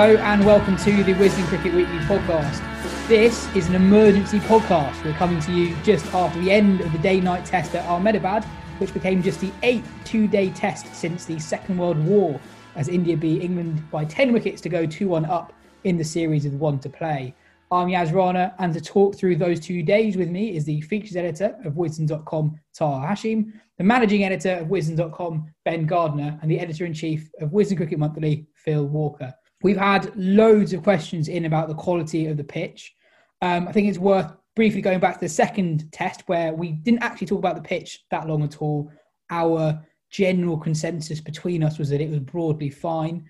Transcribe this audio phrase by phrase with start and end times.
[0.00, 2.58] Hello and welcome to the Wisden Cricket Weekly podcast.
[3.06, 5.04] This is an emergency podcast.
[5.04, 8.42] We're coming to you just after the end of the day night test at Ahmedabad,
[8.78, 12.40] which became just the eighth two day test since the Second World War,
[12.76, 15.52] as India beat England by 10 wickets to go 2 1 up
[15.84, 17.34] in the series with one to play.
[17.70, 21.16] I'm Yas Rana, and to talk through those two days with me is the features
[21.16, 26.86] editor of Wisden.com, Taha Hashim, the managing editor of Wisden.com, Ben Gardner, and the editor
[26.86, 29.34] in chief of Wisden Cricket Monthly, Phil Walker.
[29.62, 32.94] We've had loads of questions in about the quality of the pitch.
[33.42, 37.02] Um, I think it's worth briefly going back to the second test where we didn't
[37.02, 38.90] actually talk about the pitch that long at all.
[39.30, 43.26] Our general consensus between us was that it was broadly fine.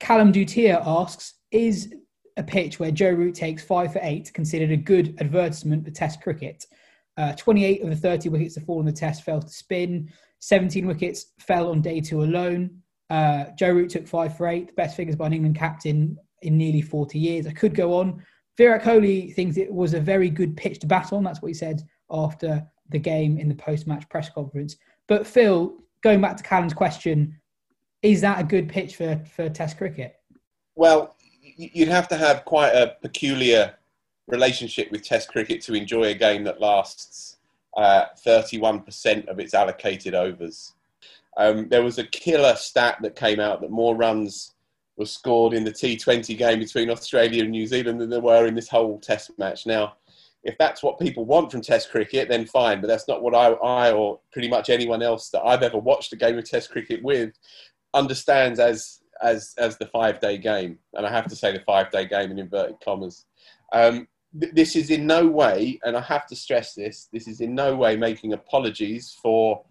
[0.00, 1.94] Callum Dutier asks, is
[2.36, 6.20] a pitch where Joe Root takes five for eight considered a good advertisement for Test
[6.20, 6.66] cricket?
[7.16, 10.10] Uh, 28 of the 30 wickets to fall in the Test fell to spin.
[10.40, 12.82] 17 wickets fell on day two alone.
[13.10, 16.56] Uh, Joe Root took five for eight, the best figures by an England captain in
[16.56, 17.46] nearly 40 years.
[17.46, 18.22] I could go on.
[18.56, 21.24] Virat Kohli thinks it was a very good pitch to bat on.
[21.24, 24.76] That's what he said after the game in the post-match press conference.
[25.08, 27.40] But Phil, going back to Callum's question,
[28.02, 30.16] is that a good pitch for, for Test cricket?
[30.76, 33.74] Well, you'd have to have quite a peculiar
[34.28, 37.38] relationship with Test cricket to enjoy a game that lasts
[37.76, 40.74] uh, 31% of its allocated overs.
[41.36, 44.54] Um, there was a killer stat that came out that more runs
[44.96, 48.54] were scored in the T20 game between Australia and New Zealand than there were in
[48.54, 49.66] this whole Test match.
[49.66, 49.94] Now,
[50.44, 53.48] if that's what people want from Test cricket, then fine, but that's not what I,
[53.48, 57.02] I or pretty much anyone else that I've ever watched a game of Test cricket
[57.02, 57.32] with
[57.94, 61.90] understands as as as the five day game, and I have to say the five
[61.90, 63.24] day game in inverted commas.
[63.72, 64.06] Um,
[64.38, 67.54] th- this is in no way, and I have to stress this: this is in
[67.54, 69.64] no way making apologies for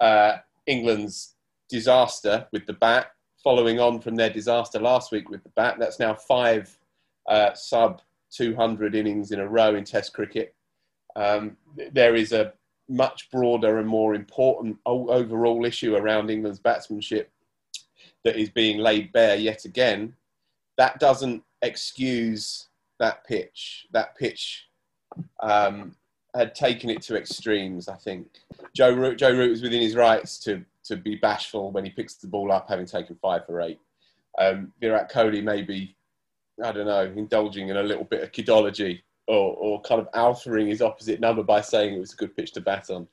[0.00, 1.34] uh, England's
[1.68, 5.76] disaster with the bat, following on from their disaster last week with the bat.
[5.78, 6.76] That's now five
[7.28, 10.54] uh, sub 200 innings in a row in Test cricket.
[11.16, 11.56] Um,
[11.92, 12.52] there is a
[12.88, 17.30] much broader and more important overall issue around England's batsmanship
[18.24, 20.14] that is being laid bare yet again.
[20.76, 23.86] That doesn't excuse that pitch.
[23.92, 24.66] That pitch
[25.40, 25.94] um,
[26.34, 27.88] had taken it to extremes.
[27.88, 28.26] I think
[28.74, 32.14] Joe Root, Joe Root was within his rights to to be bashful when he picks
[32.14, 33.80] the ball up, having taken five for eight.
[34.38, 35.96] Um, Virat Kohli may be,
[36.62, 40.66] I don't know, indulging in a little bit of kidology or, or kind of altering
[40.66, 43.08] his opposite number by saying it was a good pitch to bat on.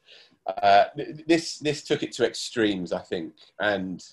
[0.61, 0.85] Uh,
[1.27, 4.03] this this took it to extremes, I think, and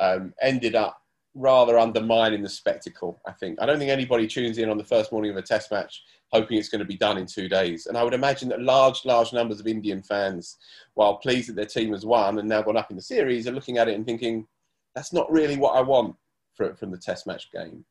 [0.00, 1.00] um, ended up
[1.36, 3.20] rather undermining the spectacle.
[3.26, 5.70] I think I don't think anybody tunes in on the first morning of a Test
[5.70, 6.02] match
[6.32, 7.86] hoping it's going to be done in two days.
[7.86, 10.56] And I would imagine that large, large numbers of Indian fans,
[10.94, 13.52] while pleased that their team has won and now gone up in the series, are
[13.52, 14.46] looking at it and thinking,
[14.94, 16.16] that's not really what I want
[16.56, 17.84] from the Test match game.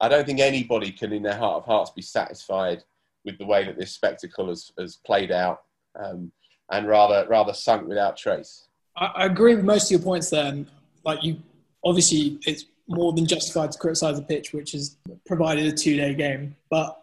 [0.00, 2.82] I don't think anybody can, in their heart of hearts, be satisfied
[3.24, 5.62] with the way that this spectacle has, has played out
[6.02, 6.32] um,
[6.70, 8.68] and rather rather sunk without trace.
[8.96, 10.64] I, agree with most of your points there.
[11.04, 11.40] Like you,
[11.84, 14.96] obviously, it's more than justified to criticise the pitch, which has
[15.26, 16.56] provided a two-day game.
[16.70, 17.02] But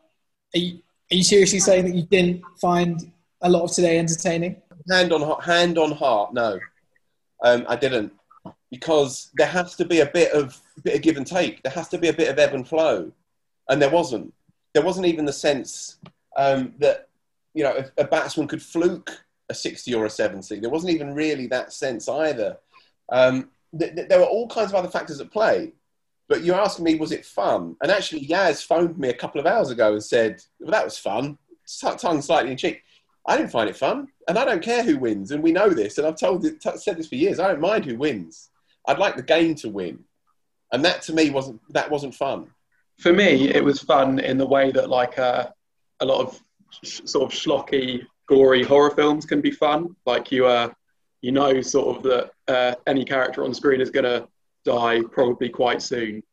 [0.54, 0.80] are you,
[1.12, 3.12] are you seriously saying that you didn't find
[3.42, 4.62] a lot of today entertaining?
[4.90, 6.60] Hand on hand on heart, no,
[7.44, 8.12] um, I didn't,
[8.72, 11.62] because there has to be a bit of bit of give and take.
[11.62, 13.12] There has to be a bit of ebb and flow,
[13.70, 14.34] and there wasn't.
[14.74, 15.98] There wasn't even the sense
[16.38, 17.10] um, that
[17.54, 19.12] you know a, a batsman could fluke
[19.50, 20.60] a sixty or a seventy.
[20.60, 22.58] There wasn't even really that sense either.
[23.12, 25.74] Um, th- th- there were all kinds of other factors at play.
[26.28, 27.76] But you're asking me, was it fun?
[27.82, 30.98] And actually, Yas phoned me a couple of hours ago and said, well, that was
[30.98, 31.40] fun.
[31.82, 32.84] Tongue slightly in cheek.
[33.26, 34.08] I didn't find it fun.
[34.28, 35.32] And I don't care who wins.
[35.32, 35.98] And we know this.
[35.98, 37.40] And I've told it, t- said this for years.
[37.40, 38.52] I don't mind who wins.
[38.88, 40.04] I'd like the game to win.
[40.72, 42.52] And that to me wasn't, that wasn't fun.
[43.00, 45.50] For me, it was fun in the way that like uh,
[46.00, 46.40] a lot of
[46.84, 49.96] sh- sort of schlocky, gory horror films can be fun.
[50.06, 50.70] Like you, uh,
[51.22, 54.28] you know, sort of that uh, any character on screen is going to
[54.66, 56.24] die probably quite soon.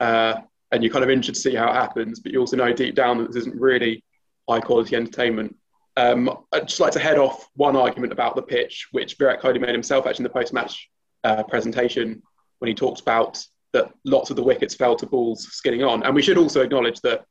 [0.00, 0.34] Uh,
[0.72, 2.94] and you're kind of interested to see how it happens, but you also know deep
[2.94, 4.02] down that this isn't really
[4.48, 5.56] high quality entertainment.
[5.96, 9.60] Um, I'd just like to head off one argument about the pitch, which Virat Kohli
[9.60, 10.90] made himself actually in the post match
[11.22, 12.20] uh, presentation
[12.58, 13.42] when he talked about
[13.72, 16.02] that lots of the wickets fell to balls skidding on.
[16.02, 17.24] And we should also acknowledge that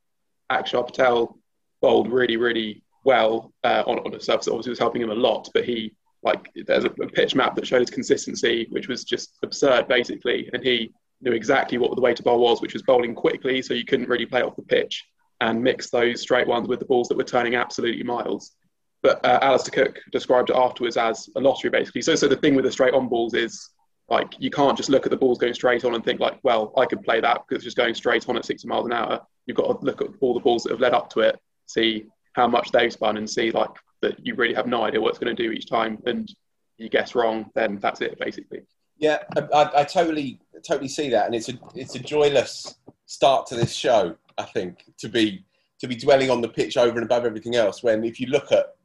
[0.52, 1.38] Akshar Patel
[1.82, 5.50] bowled really, really well uh, on, on a surface obviously was helping him a lot,
[5.54, 9.88] but he like there's a, a pitch map that shows consistency, which was just absurd
[9.88, 10.92] basically, and he
[11.22, 14.10] knew exactly what the way to bowl was, which was bowling quickly, so you couldn't
[14.10, 15.06] really play off the pitch
[15.42, 18.52] and mix those straight ones with the balls that were turning absolutely miles.
[19.02, 22.02] But uh, Alastair Cook described it afterwards as a lottery, basically.
[22.02, 23.70] So, so the thing with the straight on balls is
[24.10, 26.74] like you can't just look at the balls going straight on and think like, well,
[26.78, 29.22] I could play that because it's just going straight on at 60 miles an hour.
[29.46, 32.06] You've got to look at all the balls that have led up to it, see
[32.34, 33.70] how much they've spun, and see like
[34.02, 36.34] that you really have no idea what it's going to do each time, and
[36.78, 38.62] you guess wrong, then that's it, basically.
[38.98, 39.20] Yeah,
[39.54, 42.76] I, I, totally, totally see that, and it's a, it's a joyless
[43.06, 44.16] start to this show.
[44.38, 45.46] I think to be
[45.80, 47.84] to be dwelling on the pitch over and above everything else.
[47.84, 48.76] When if you look at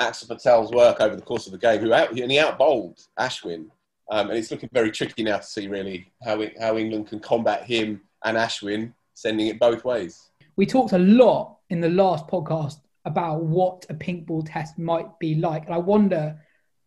[0.00, 3.00] Axar Patel's work over the course of the game, who out and he out bowled
[3.18, 3.66] Ashwin,
[4.10, 7.20] um, and it's looking very tricky now to see really how it, how England can
[7.20, 10.30] combat him and Ashwin, sending it both ways.
[10.56, 15.18] We talked a lot in the last podcast about what a pink ball test might
[15.18, 16.38] be like, and I wonder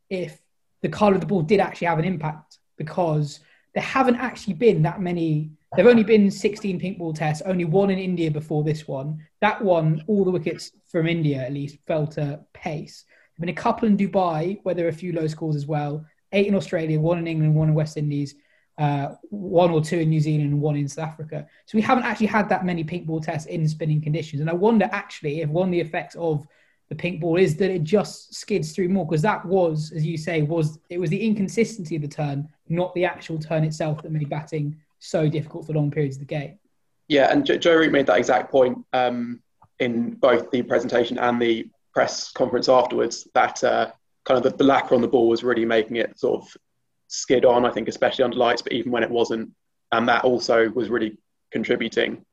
[0.10, 0.40] if
[0.82, 3.40] the colour of the ball did actually have an impact because
[3.74, 5.52] there haven't actually been that many.
[5.76, 9.20] There've only been 16 pink ball tests, only one in India before this one.
[9.42, 13.04] That one, all the wickets from India at least fell to pace.
[13.36, 16.06] There've been a couple in Dubai where there are a few low scores as well.
[16.32, 18.36] Eight in Australia, one in England, one in West Indies,
[18.78, 21.48] uh, one or two in New Zealand, and one in South Africa.
[21.66, 24.42] So we haven't actually had that many pink ball tests in spinning conditions.
[24.42, 26.46] And I wonder actually if one of the effects of
[26.90, 30.18] the pink ball is that it just skids through more because that was, as you
[30.18, 34.12] say, was it was the inconsistency of the turn, not the actual turn itself that
[34.12, 36.60] made batting so difficult for long periods of the game.
[37.08, 39.42] Yeah, and Joe Root made that exact point um,
[39.80, 43.28] in both the presentation and the press conference afterwards.
[43.34, 43.92] That uh,
[44.26, 46.58] kind of the, the lacquer on the ball was really making it sort of
[47.08, 47.66] skid on.
[47.66, 49.52] I think, especially under lights, but even when it wasn't,
[49.92, 51.18] and that also was really
[51.52, 52.26] contributing.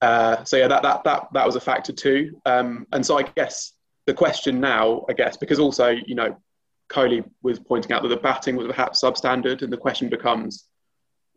[0.00, 2.40] Uh, so yeah, that that that that was a factor too.
[2.44, 3.72] Um, and so I guess
[4.06, 6.36] the question now, I guess, because also, you know,
[6.90, 10.64] Kohli was pointing out that the batting was perhaps substandard, and the question becomes,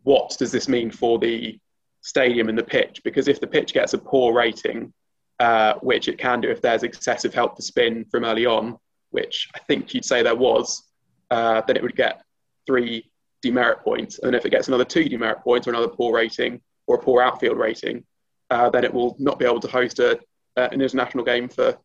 [0.02, 1.58] what does this mean for the
[2.02, 3.00] stadium and the pitch?
[3.04, 4.92] Because if the pitch gets a poor rating,
[5.40, 8.76] uh, which it can do if there's excessive help to spin from early on,
[9.10, 10.82] which I think you'd say there was,
[11.30, 12.22] uh, then it would get
[12.68, 13.10] three
[13.40, 14.20] demerit points.
[14.22, 17.22] And if it gets another two demerit points or another poor rating or a poor
[17.22, 18.04] outfield rating,
[18.50, 20.18] uh, then it will not be able to host a,
[20.56, 21.78] uh, an international game for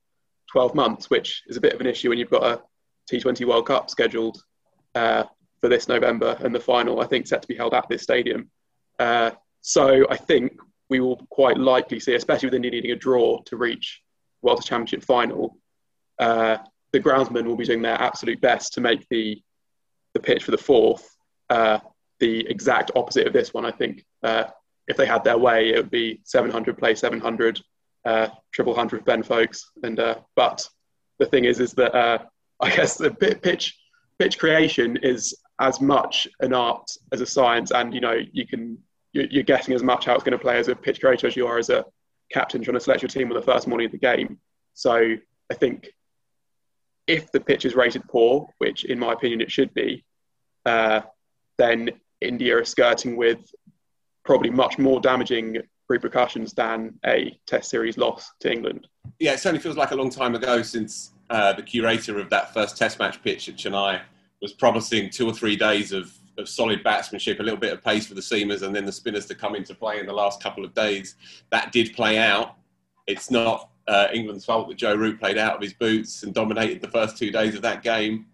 [0.52, 2.62] 12 months, which is a bit of an issue when you've got a
[3.12, 4.44] T20 World Cup scheduled
[4.96, 5.24] uh,
[5.62, 8.50] for this November and the final, I think, set to be held at this stadium.
[9.00, 10.54] Uh, so I think
[10.90, 14.02] we will quite likely see, especially with India needing a draw to reach
[14.42, 15.58] World Championship final,
[16.20, 16.58] uh,
[16.92, 19.42] the groundsmen will be doing their absolute best to make the
[20.14, 21.16] the pitch for the fourth
[21.50, 21.80] uh,
[22.20, 23.66] the exact opposite of this one.
[23.66, 24.46] I think uh,
[24.88, 27.62] if they had their way, it would be 700 play 700
[28.06, 29.72] uh, triple hundred Ben Foakes.
[29.84, 30.68] And uh, but
[31.20, 32.20] the thing is, is that uh,
[32.62, 33.78] I guess the pitch
[34.20, 38.78] pitch creation is as much an art as a science, and you know you can
[39.12, 41.46] you're guessing as much how it's going to play as a pitch creator as you
[41.46, 41.86] are as a
[42.32, 44.40] captain trying to select your team on the first morning of the game.
[44.74, 45.16] So
[45.52, 45.90] I think
[47.08, 50.04] if the pitch is rated poor, which in my opinion it should be,
[50.66, 51.02] uh,
[51.58, 51.90] then
[52.22, 53.40] India are skirting with
[54.24, 55.58] probably much more damaging
[55.90, 58.88] repercussions than a Test series loss to England.
[59.20, 62.54] Yeah, it certainly feels like a long time ago since uh, the curator of that
[62.54, 64.02] first Test match pitch at Chennai
[64.42, 68.08] was promising two or three days of of solid batsmanship, a little bit of pace
[68.08, 70.66] for the seamers, and then the spinners to come into play in the last couple
[70.66, 71.16] of days.
[71.52, 72.56] That did play out.
[73.06, 76.82] It's not uh, England's fault that Joe Root played out of his boots and dominated
[76.82, 78.28] the first two days of that game.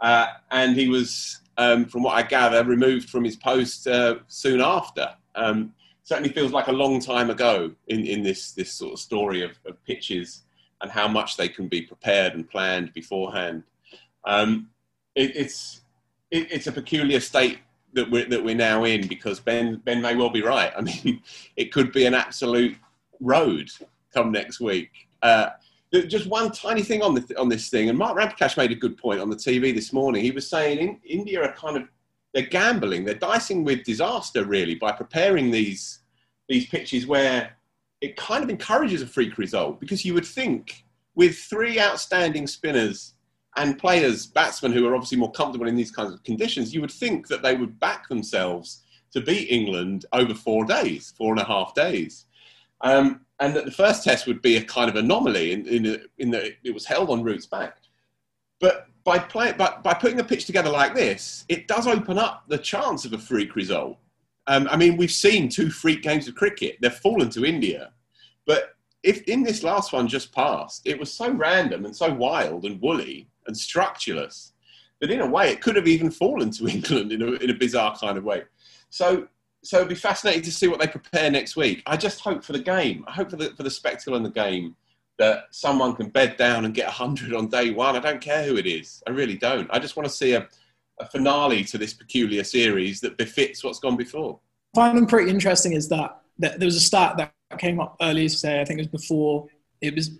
[0.00, 4.60] Uh, and he was, um, from what I gather, removed from his post uh, soon
[4.60, 5.10] after.
[5.34, 5.72] Um,
[6.02, 9.52] certainly feels like a long time ago in, in this, this sort of story of,
[9.66, 10.42] of pitches
[10.80, 13.64] and how much they can be prepared and planned beforehand.
[14.24, 14.68] Um,
[15.14, 15.80] it, it's,
[16.30, 17.58] it, it's a peculiar state
[17.94, 20.72] that we're, that we're now in because Ben, ben may well be right.
[20.76, 21.22] I mean,
[21.56, 22.76] it could be an absolute
[23.20, 23.70] road
[24.16, 24.90] come next week.
[25.22, 25.50] Uh,
[26.08, 28.96] just one tiny thing on, the, on this thing, and Mark Ramprakash made a good
[28.96, 30.22] point on the TV this morning.
[30.22, 31.84] He was saying in, India are kind of
[32.34, 36.00] they're gambling, they're dicing with disaster really by preparing these
[36.48, 37.56] these pitches where
[38.00, 43.14] it kind of encourages a freak result because you would think with three outstanding spinners
[43.56, 46.90] and players, batsmen who are obviously more comfortable in these kinds of conditions, you would
[46.90, 48.82] think that they would back themselves
[49.12, 52.26] to beat England over four days, four and a half days.
[52.82, 56.30] Um, and that the first test would be a kind of anomaly in, in, in
[56.30, 57.76] that it was held on Root's back.
[58.60, 62.44] But by, play, by, by putting a pitch together like this, it does open up
[62.48, 63.98] the chance of a freak result.
[64.46, 66.78] Um, I mean, we've seen two freak games of cricket.
[66.80, 67.92] They've fallen to India.
[68.46, 72.64] But if in this last one just passed, it was so random and so wild
[72.64, 74.52] and woolly and structureless
[75.00, 77.54] that in a way it could have even fallen to England in a, in a
[77.54, 78.44] bizarre kind of way.
[78.90, 79.28] So
[79.66, 81.82] so it'd be fascinating to see what they prepare next week.
[81.86, 83.04] I just hope for the game.
[83.08, 84.76] I hope for the for the spectacle in the game
[85.18, 87.96] that someone can bed down and get hundred on day one.
[87.96, 89.02] I don't care who it is.
[89.06, 89.68] I really don't.
[89.72, 90.46] I just want to see a,
[91.00, 94.38] a finale to this peculiar series that befits what's gone before.
[94.74, 98.60] Finding pretty interesting is that, that there was a stat that came up earlier today.
[98.60, 99.46] I think it was before.
[99.80, 100.10] It was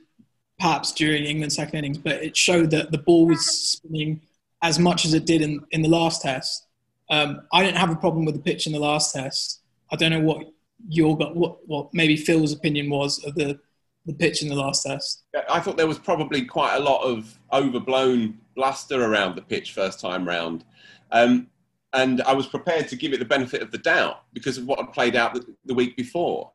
[0.58, 4.22] perhaps during England's second innings, but it showed that the ball was spinning
[4.62, 6.65] as much as it did in, in the last test
[7.10, 9.60] um, I didn't have a problem with the pitch in the last test.
[9.92, 10.46] I don't know what
[10.88, 13.58] your got what what maybe Phil's opinion was of the
[14.06, 15.24] the pitch in the last test.
[15.50, 20.00] I thought there was probably quite a lot of overblown bluster around the pitch first
[20.00, 20.64] time round.
[21.10, 21.48] Um,
[21.92, 24.78] and I was prepared to give it the benefit of the doubt because of what
[24.78, 26.52] had played out the, the week before.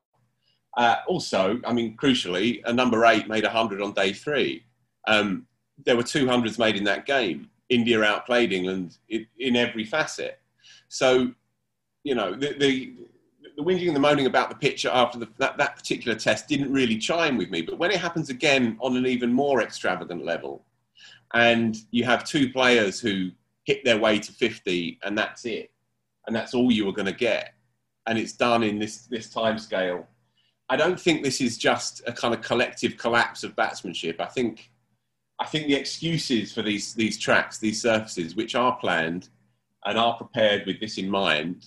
[0.77, 4.63] Uh, also, I mean, crucially, a number eight made 100 on day three.
[5.07, 5.47] Um,
[5.85, 7.49] there were 200s made in that game.
[7.69, 10.40] India outplayed England in, in every facet.
[10.91, 11.31] So,
[12.03, 12.93] you know, the, the,
[13.55, 16.71] the whinging and the moaning about the pitch after the, that, that particular test didn't
[16.71, 17.61] really chime with me.
[17.61, 20.65] But when it happens again on an even more extravagant level,
[21.33, 23.31] and you have two players who
[23.63, 25.71] hit their way to 50 and that's it,
[26.27, 27.53] and that's all you were going to get,
[28.05, 30.05] and it's done in this, this time scale,
[30.67, 34.19] I don't think this is just a kind of collective collapse of batsmanship.
[34.19, 34.71] I think,
[35.39, 39.29] I think the excuses for these, these tracks, these surfaces, which are planned,
[39.85, 41.65] and are prepared with this in mind,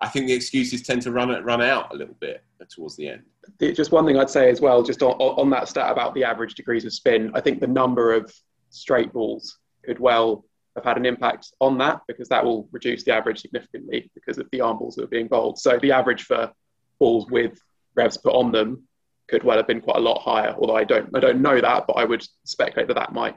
[0.00, 3.22] I think the excuses tend to run run out a little bit towards the end.
[3.60, 6.54] Just one thing I'd say as well, just on, on that stat about the average
[6.54, 8.32] degrees of spin, I think the number of
[8.70, 10.44] straight balls could well
[10.76, 14.48] have had an impact on that because that will reduce the average significantly because of
[14.52, 15.58] the arm balls that are being bowled.
[15.58, 16.50] So the average for
[16.98, 17.58] balls with
[17.94, 18.86] revs put on them
[19.28, 20.54] could well have been quite a lot higher.
[20.58, 23.36] Although I don't, I don't know that, but I would speculate that that might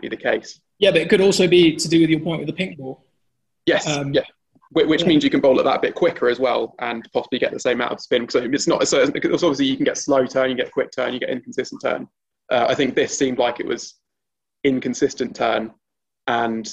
[0.00, 0.60] be the case.
[0.78, 3.04] Yeah, but it could also be to do with your point with the pink ball.
[3.70, 4.22] Yes, um, yeah.
[4.72, 5.08] Which yeah.
[5.08, 7.58] means you can bowl it that a bit quicker as well, and possibly get the
[7.58, 8.28] same amount of spin.
[8.28, 9.02] So it's not so.
[9.02, 12.06] Obviously you can get slow turn, you get quick turn, you get inconsistent turn.
[12.52, 13.94] Uh, I think this seemed like it was
[14.62, 15.72] inconsistent turn
[16.26, 16.72] and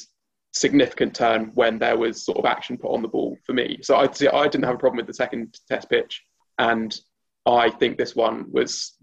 [0.53, 3.79] significant turn when there was sort of action put on the ball for me.
[3.81, 6.23] So I I didn't have a problem with the second test pitch,
[6.59, 6.99] and
[7.45, 8.93] I think this one was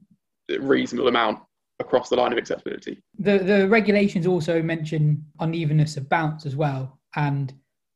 [0.51, 1.41] a reasonable amount
[1.81, 3.03] across the line of acceptability.
[3.19, 7.53] The the regulations also mention unevenness of bounce as well, and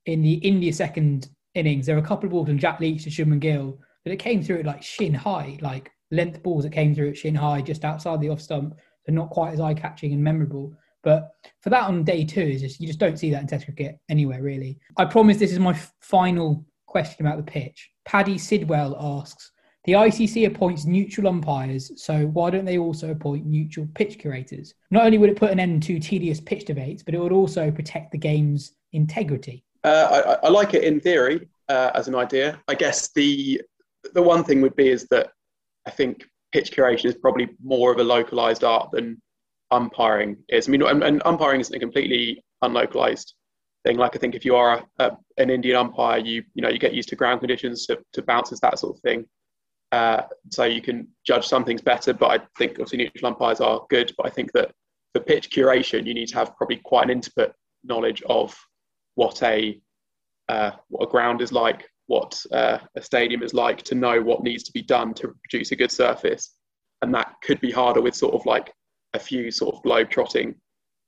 [0.09, 3.11] in the India second innings, there were a couple of balls from Jack Leach to
[3.11, 6.95] Shubman Gill but it came through at like shin high, like length balls that came
[6.95, 8.75] through at shin high, just outside the off stump,
[9.05, 10.75] so not quite as eye catching and memorable.
[11.03, 13.67] But for that on day two, is just you just don't see that in Test
[13.67, 14.79] cricket anywhere really.
[14.97, 17.91] I promise this is my final question about the pitch.
[18.07, 19.53] Paddy Sidwell asks.
[19.85, 24.75] The ICC appoints neutral umpires, so why don't they also appoint neutral pitch curators?
[24.91, 27.71] Not only would it put an end to tedious pitch debates, but it would also
[27.71, 29.65] protect the game's integrity.
[29.85, 32.61] Uh, I, I, like it in theory uh, as an idea.
[32.67, 33.63] I guess the
[34.15, 35.31] the one thing would be is that
[35.87, 39.21] I think pitch curation is probably more of a localized art than
[39.71, 40.69] umpiring is.
[40.69, 43.35] I mean, and, and umpiring isn't a completely unlocalized
[43.85, 43.97] thing.
[43.97, 46.79] Like I think if you are a, a, an Indian umpire, you you know you
[46.79, 49.27] get used to ground conditions, to, to bounces, that sort of thing.
[49.93, 52.13] Uh, so you can judge some things better.
[52.13, 54.13] But I think obviously neutral umpires are good.
[54.17, 54.73] But I think that
[55.15, 57.53] for pitch curation, you need to have probably quite an intimate
[57.85, 58.57] knowledge of
[59.19, 59.81] what a
[60.49, 64.45] uh, what a ground is like, what uh, a stadium is like, to know what
[64.45, 66.55] needs to be done to produce a good surface.
[67.03, 68.73] And that could be harder with sort of like
[69.15, 70.55] a few sort of globe trotting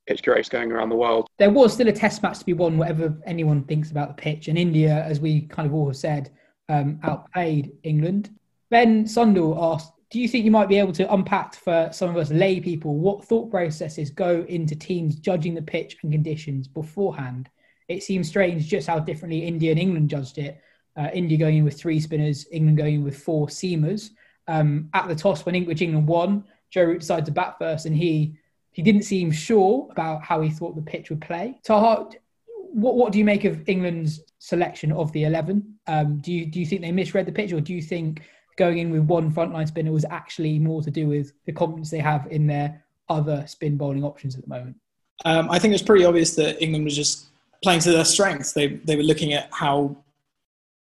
[0.09, 1.29] pitch curators going around the world.
[1.39, 4.49] There was still a test match to be won, whatever anyone thinks about the pitch.
[4.49, 6.33] And India, as we kind of all have said,
[6.69, 8.31] um, outplayed England.
[8.71, 12.17] Ben Sundal asked, do you think you might be able to unpack for some of
[12.17, 17.49] us lay people what thought processes go into teams judging the pitch and conditions beforehand?
[17.91, 20.63] It seems strange just how differently India and England judged it.
[20.97, 24.11] Uh, India going in with three spinners, England going in with four seamers.
[24.47, 28.37] Um, at the toss, when England won, Joe Root decided to bat first, and he
[28.71, 31.59] he didn't seem sure about how he thought the pitch would play.
[31.65, 32.11] Taha,
[32.47, 35.75] what what do you make of England's selection of the eleven?
[35.89, 38.23] Um, do you do you think they misread the pitch, or do you think
[38.57, 41.99] going in with one frontline spinner was actually more to do with the confidence they
[41.99, 44.77] have in their other spin bowling options at the moment?
[45.25, 47.30] Um, I think it's pretty obvious that England was just
[47.63, 48.53] playing to their strengths.
[48.53, 49.97] They they were looking at how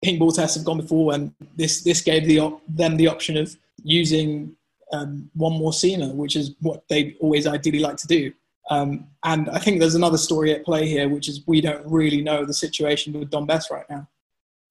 [0.02, 3.36] pink ball tests have gone before, and this this gave the op- them the option
[3.36, 4.56] of using
[4.92, 8.32] um, one more seamer, which is what they always ideally like to do.
[8.70, 12.20] Um, and I think there's another story at play here, which is we don't really
[12.20, 14.06] know the situation with Dom Bess right now.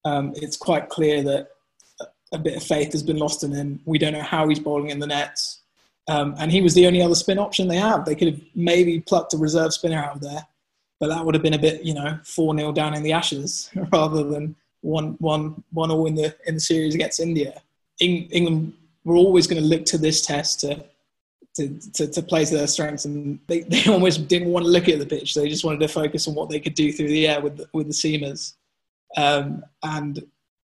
[0.04, 1.48] Um, it's quite clear that
[2.32, 3.80] a bit of faith has been lost in him.
[3.84, 5.60] We don't know how he's bowling in the nets.
[6.08, 8.04] Um, and he was the only other spin option they have.
[8.04, 10.46] They could have maybe plucked a reserve spinner out of there,
[11.00, 13.70] but that would have been a bit, you know, 4 0 down in the ashes
[13.92, 17.60] rather than one, one, one all in the, in the series against India.
[18.00, 18.74] England
[19.04, 20.84] were always going to look to this test to,
[21.54, 24.88] to, to, to play to their strengths, and they, they almost didn't want to look
[24.88, 25.34] at the pitch.
[25.34, 27.68] They just wanted to focus on what they could do through the air with the,
[27.72, 28.54] with the seamers.
[29.16, 30.24] Um, and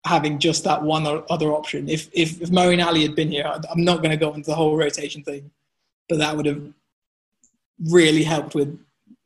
[0.07, 1.89] having just that one other option.
[1.89, 4.57] If if, if Moeen Ali had been here, I'm not going to go into the
[4.57, 5.51] whole rotation thing,
[6.09, 6.63] but that would have
[7.91, 8.79] really helped with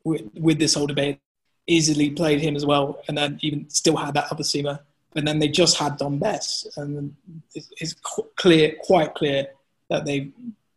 [0.04, 1.18] with, with this whole debate.
[1.66, 4.80] Easily played him as well, and then even still had that other seamer.
[5.14, 7.14] And then they just had Dom Bess, and
[7.54, 7.94] it's
[8.36, 9.46] clear, quite clear
[9.88, 10.30] that they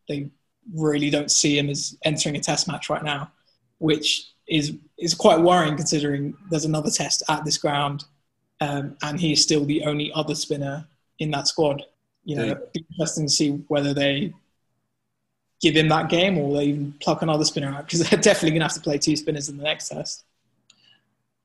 [0.08, 0.30] they
[0.74, 3.32] really don't see him as entering a test match right now,
[3.80, 8.06] which is is quite worrying considering there's another test at this ground
[8.62, 10.88] um, and he's still the only other spinner
[11.20, 11.84] in that squad.
[12.24, 12.54] You know, yeah.
[12.74, 14.34] be interesting to see whether they
[15.62, 18.60] give him that game or they even pluck another spinner out because they're definitely going
[18.60, 20.26] to have to play two spinners in the next test.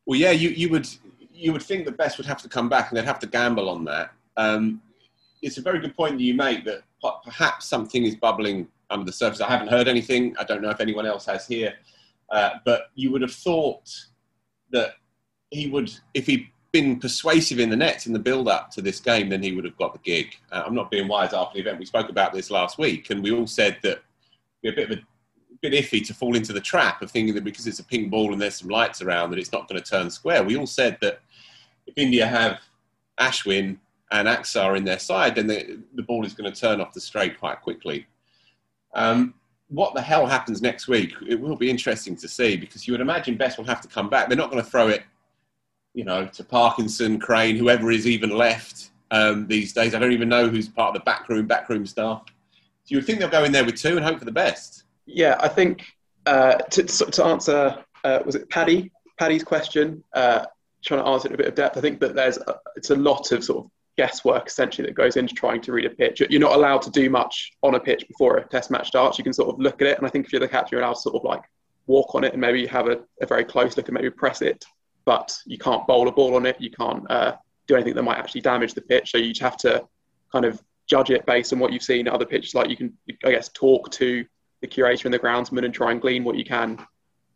[0.07, 0.89] Well, yeah, you, you would
[1.33, 3.71] you would think the Bess would have to come back and they'd have to gamble
[3.71, 4.13] on that.
[4.37, 4.83] Um,
[5.41, 6.83] it's a very good point that you make that
[7.25, 9.41] perhaps something is bubbling under the surface.
[9.41, 10.37] I haven't heard anything.
[10.39, 11.75] I don't know if anyone else has here,
[12.31, 13.89] uh, but you would have thought
[14.71, 14.91] that
[15.51, 19.01] he would, if he been persuasive in the nets in the build up to this
[19.01, 20.37] game, then he would have got the gig.
[20.53, 21.79] Uh, I'm not being wise after the event.
[21.79, 24.03] We spoke about this last week, and we all said that
[24.63, 25.03] we're a bit of a
[25.61, 28.33] bit iffy to fall into the trap of thinking that because it's a pink ball
[28.33, 30.43] and there's some lights around that it's not going to turn square.
[30.43, 31.21] We all said that
[31.87, 32.61] if India have
[33.19, 33.79] Ashwin
[34.11, 37.01] and Axar in their side, then the, the ball is going to turn off the
[37.01, 38.07] straight quite quickly.
[38.95, 39.35] Um,
[39.69, 41.15] what the hell happens next week?
[41.29, 44.09] It will be interesting to see because you would imagine Bess will have to come
[44.09, 44.29] back.
[44.29, 45.03] They're not going to throw it
[45.95, 49.95] you know, to Parkinson, Crane, whoever is even left um, these days.
[49.95, 52.23] I don't even know who's part of the backroom backroom staff.
[52.87, 54.85] Do you think they'll go in there with two and hope for the best?
[55.07, 55.85] Yeah, I think
[56.27, 60.47] uh, to, to answer uh, was it Paddy Paddy's question, uh,
[60.85, 61.77] trying to answer it in a bit of depth.
[61.77, 65.17] I think that there's a, it's a lot of sort of guesswork essentially that goes
[65.17, 66.23] into trying to read a pitch.
[66.31, 69.19] You're not allowed to do much on a pitch before a test match starts.
[69.19, 70.81] You can sort of look at it, and I think if you're the captain, you're
[70.83, 71.43] allowed to sort of like
[71.87, 74.65] walk on it and maybe have a, a very close look and maybe press it
[75.05, 76.61] but you can't bowl a ball on it.
[76.61, 77.37] You can't uh,
[77.67, 79.11] do anything that might actually damage the pitch.
[79.11, 79.87] So you just have to
[80.33, 82.55] kind of judge it based on what you've seen at other pitches.
[82.55, 82.93] Like you can,
[83.25, 84.25] I guess, talk to
[84.61, 86.85] the curator and the groundsman and try and glean what you can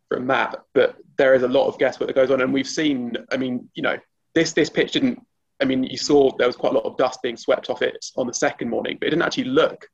[0.09, 0.63] from that.
[0.73, 3.15] But there is a lot of guesswork that goes on, and we've seen.
[3.31, 3.97] I mean, you know,
[4.33, 5.21] this this pitch didn't.
[5.61, 8.05] I mean, you saw there was quite a lot of dust being swept off it
[8.17, 9.89] on the second morning, but it didn't actually look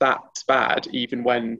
[0.00, 1.58] that bad even when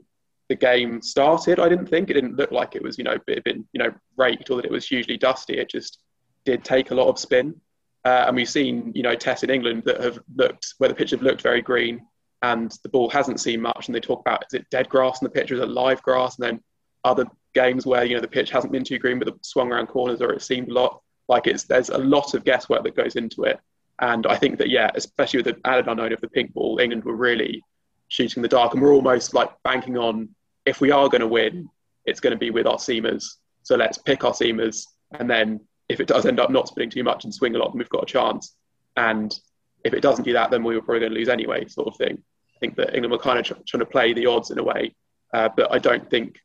[0.49, 1.59] the game started.
[1.59, 4.49] I didn't think it didn't look like it was you know been you know raked
[4.49, 5.57] or that it was hugely dusty.
[5.57, 5.99] It just
[6.45, 7.59] did take a lot of spin,
[8.03, 11.11] uh, and we've seen you know tests in England that have looked where the pitch
[11.11, 12.05] have looked very green
[12.41, 13.87] and the ball hasn't seen much.
[13.87, 16.01] And they talk about is it dead grass in the pitch or is it live
[16.03, 16.37] grass?
[16.37, 16.63] And then
[17.03, 19.87] other games where you know the pitch hasn't been too green but it swung around
[19.87, 23.15] corners or it seemed a lot like it's there's a lot of guesswork that goes
[23.15, 23.59] into it.
[23.99, 27.05] And I think that yeah, especially with the added unknown of the pink ball, England
[27.05, 27.63] were really
[28.07, 30.29] shooting the dark, and we're almost like banking on
[30.65, 31.69] if we are going to win,
[32.05, 33.23] it's going to be with our seamers.
[33.63, 34.85] So let's pick our seamers,
[35.19, 37.71] and then if it does end up not spinning too much and swing a lot,
[37.71, 38.55] then we've got a chance.
[38.97, 39.37] And
[39.83, 41.95] if it doesn't do that, then we were probably going to lose anyway, sort of
[41.95, 42.17] thing.
[42.55, 44.95] I think that England were kind of trying to play the odds in a way,
[45.33, 46.39] uh, but I don't think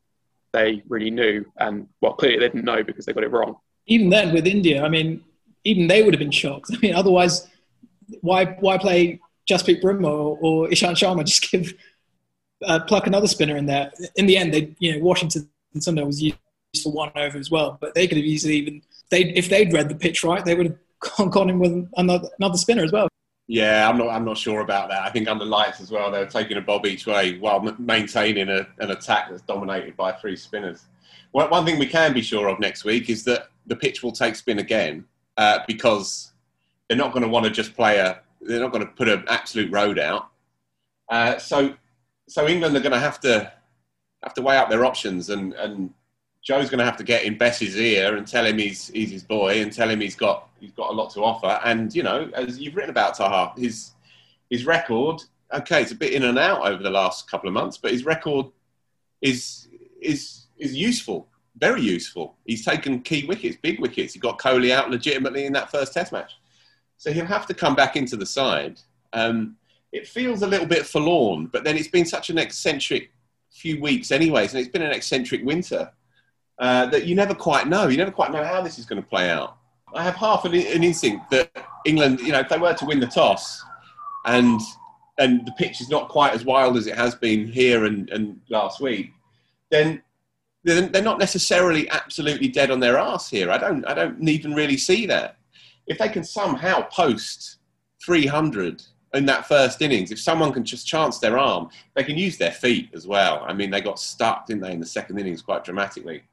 [0.53, 1.45] they really knew.
[1.57, 3.55] And well, clearly they didn't know because they got it wrong.
[3.87, 5.23] Even then, with India, I mean,
[5.63, 6.71] even they would have been shocked.
[6.73, 7.47] I mean, otherwise,
[8.21, 9.19] why why play
[9.49, 11.25] Jasprit Bumrah or, or Ishant Sharma?
[11.25, 11.73] Just give
[12.65, 13.91] uh, pluck another spinner in there.
[14.15, 16.37] In the end, they you know Washington Sundar was used
[16.83, 19.89] for one over as well, but they could have easily even they if they'd read
[19.89, 20.77] the pitch right, they would have
[21.17, 23.07] gone, gone in with another another spinner as well.
[23.47, 24.09] Yeah, I'm not.
[24.09, 25.01] I'm not sure about that.
[25.01, 28.47] I think under lights as well, they were taking a bob each way while maintaining
[28.47, 30.85] a, an attack that's dominated by three spinners.
[31.31, 34.13] One, one thing we can be sure of next week is that the pitch will
[34.13, 36.31] take spin again uh, because
[36.87, 38.21] they're not going to want to just play a.
[38.41, 40.29] They're not going to put an absolute road out.
[41.09, 41.75] Uh, so,
[42.27, 43.51] so England are going to have to
[44.23, 45.93] have to weigh up their options, and and
[46.43, 49.23] Joe's going to have to get in Bess's ear and tell him he's he's his
[49.23, 51.59] boy, and tell him he's got he's got a lot to offer.
[51.63, 53.91] And you know, as you've written about Taha, his
[54.49, 55.21] his record.
[55.53, 58.05] Okay, it's a bit in and out over the last couple of months, but his
[58.05, 58.45] record
[59.21, 59.67] is
[60.01, 61.27] is is useful
[61.61, 62.35] very useful.
[62.45, 64.13] He's taken key wickets, big wickets.
[64.13, 66.33] He got Kohli out legitimately in that first Test match.
[67.01, 68.79] So he'll have to come back into the side.
[69.11, 69.55] Um,
[69.91, 73.09] it feels a little bit forlorn, but then it's been such an eccentric
[73.49, 75.91] few weeks, anyways, and it's been an eccentric winter
[76.59, 77.87] uh, that you never quite know.
[77.87, 79.57] You never quite know how this is going to play out.
[79.95, 81.49] I have half an, an instinct that
[81.87, 83.63] England, you know, if they were to win the toss
[84.25, 84.61] and
[85.17, 88.39] and the pitch is not quite as wild as it has been here and, and
[88.49, 89.11] last week,
[89.71, 90.03] then
[90.63, 93.49] they're not necessarily absolutely dead on their ass here.
[93.49, 95.37] I don't, I don't even really see that.
[95.87, 97.57] If they can somehow post
[98.05, 102.37] 300 in that first innings, if someone can just chance their arm, they can use
[102.37, 103.43] their feet as well.
[103.45, 106.23] I mean, they got stuck, didn't they, in the second innings quite dramatically.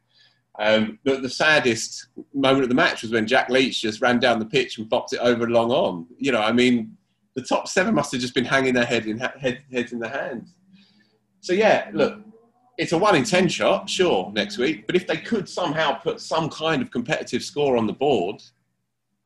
[0.61, 4.41] Um, the, the, saddest moment of the match was when Jack Leach just ran down
[4.41, 6.07] the pitch and bopped it over long on.
[6.19, 6.97] You know, I mean,
[7.37, 10.09] the top seven must have just been hanging their head in, head, heads in the
[10.09, 10.55] hands.
[11.41, 12.19] So yeah, look,
[12.77, 14.87] it's a one in ten shot, sure, next week.
[14.89, 18.43] But if they could somehow put some kind of competitive score on the board,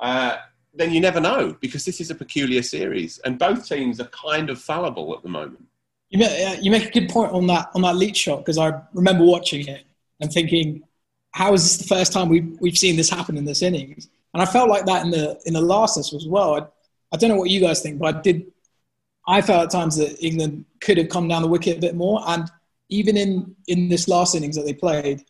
[0.02, 0.36] uh,
[0.74, 4.50] then you never know because this is a peculiar series, and both teams are kind
[4.50, 5.64] of fallible at the moment.
[6.10, 8.78] You make, you make a good point on that on that Leach shot because I
[8.92, 9.84] remember watching it
[10.20, 10.82] and thinking,
[11.30, 14.08] how is this the first time we've we've seen this happen in this innings?
[14.34, 16.54] And I felt like that in the in the last as well.
[16.54, 16.66] I,
[17.14, 18.46] I don't know what you guys think, but I did.
[19.26, 22.22] I felt at times that England could have come down the wicket a bit more,
[22.26, 22.50] and
[22.88, 25.24] even in, in this last innings that they played,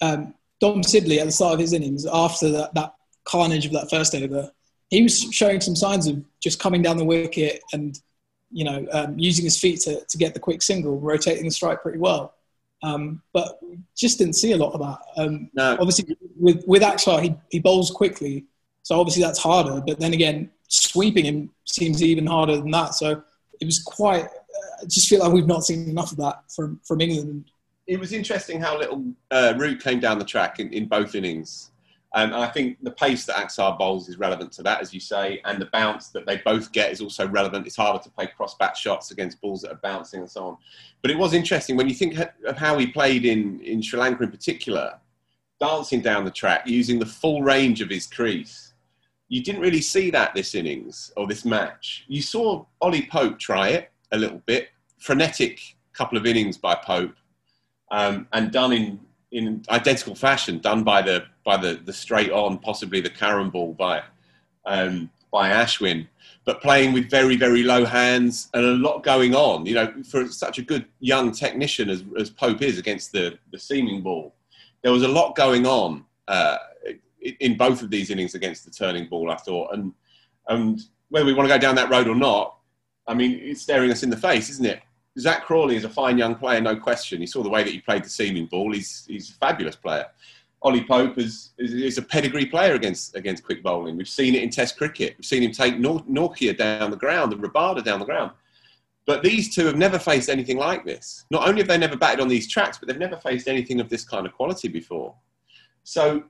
[0.00, 2.94] um, Dom Sibley at the start of his innings, after that, that
[3.28, 4.50] carnage of that first over,
[4.90, 8.00] he was showing some signs of just coming down the wicket and
[8.50, 11.82] you know um, using his feet to, to get the quick single, rotating the strike
[11.82, 12.34] pretty well.
[12.82, 13.58] Um, but
[13.96, 15.22] just didn't see a lot of that.
[15.22, 15.76] Um, no.
[15.78, 18.46] Obviously, with with Axar, he he bowls quickly,
[18.82, 19.82] so obviously that's harder.
[19.86, 22.94] But then again, sweeping him seems even harder than that.
[22.94, 23.22] So
[23.60, 24.28] it was quite
[24.80, 27.50] I just feel like we've not seen enough of that from from England.
[27.86, 31.70] It was interesting how little uh, Root came down the track in, in both innings.
[32.14, 35.00] Um, and I think the pace that Axar bowls is relevant to that, as you
[35.00, 37.66] say, and the bounce that they both get is also relevant.
[37.66, 40.56] It's harder to play cross bat shots against balls that are bouncing and so on.
[41.02, 44.24] But it was interesting when you think of how he played in, in Sri Lanka
[44.24, 44.98] in particular,
[45.60, 48.72] dancing down the track, using the full range of his crease.
[49.28, 52.06] You didn't really see that this innings or this match.
[52.08, 54.68] You saw Ollie Pope try it, a little bit.
[54.98, 55.60] Frenetic
[55.92, 57.16] couple of innings by Pope,
[57.90, 59.00] um, and done in,
[59.32, 63.74] in identical fashion, done by the by the, the straight on, possibly the Curran ball
[63.74, 64.02] by
[64.64, 66.06] um, by Ashwin,
[66.44, 69.66] but playing with very very low hands and a lot going on.
[69.66, 73.58] You know, for such a good young technician as, as Pope is against the the
[73.58, 74.34] seaming ball,
[74.82, 76.56] there was a lot going on uh,
[77.40, 79.30] in both of these innings against the turning ball.
[79.30, 79.92] I thought, and
[80.48, 82.56] and whether we want to go down that road or not,
[83.06, 84.80] I mean, it's staring us in the face, isn't it?
[85.18, 87.20] Zak Crawley is a fine young player, no question.
[87.20, 88.72] You saw the way that he played the seaming ball.
[88.72, 90.06] He's, he's a fabulous player.
[90.62, 93.96] Ollie Pope is, is, is, a pedigree player against, against quick bowling.
[93.96, 95.14] We've seen it in Test cricket.
[95.16, 98.32] We've seen him take Nor- Nortje down the ground and Rabada down the ground.
[99.06, 101.24] But these two have never faced anything like this.
[101.30, 103.88] Not only have they never batted on these tracks, but they've never faced anything of
[103.88, 105.14] this kind of quality before.
[105.84, 106.24] So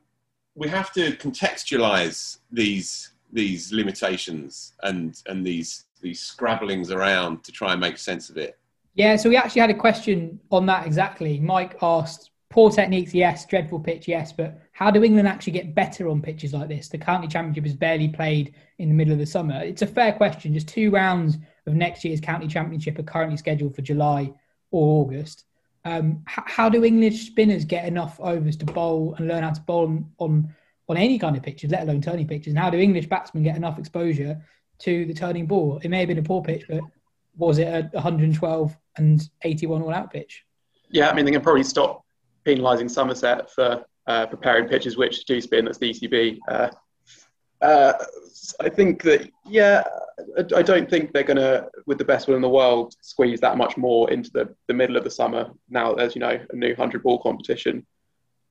[0.54, 7.72] we have to contextualize these, these limitations and, and these these scrabblings around to try
[7.72, 8.58] and make sense of it.
[8.98, 11.38] Yeah, so we actually had a question on that exactly.
[11.38, 16.08] Mike asked, poor techniques, yes, dreadful pitch, yes, but how do England actually get better
[16.08, 16.88] on pitches like this?
[16.88, 19.62] The county championship is barely played in the middle of the summer.
[19.62, 20.52] It's a fair question.
[20.52, 24.32] Just two rounds of next year's county championship are currently scheduled for July
[24.72, 25.44] or August.
[25.84, 29.60] Um, how, how do English spinners get enough overs to bowl and learn how to
[29.60, 30.54] bowl on, on
[30.88, 32.48] on any kind of pitches, let alone turning pitches?
[32.48, 34.42] And how do English batsmen get enough exposure
[34.78, 35.78] to the turning ball.
[35.82, 36.80] It may have been a poor pitch, but
[37.36, 40.44] was it a 112 and 81 all out pitch?
[40.90, 42.04] Yeah, I mean, they can probably stop
[42.46, 45.64] penalising Somerset for uh, preparing pitches which do spin.
[45.64, 46.38] That's the ECB.
[46.48, 46.68] Uh,
[47.60, 47.92] Uh,
[48.60, 49.82] I think that yeah,
[50.54, 53.56] I, don't think they're going to, with the best will in the world, squeeze that
[53.56, 55.50] much more into the, the middle of the summer.
[55.68, 57.84] Now there's you know a new hundred ball competition,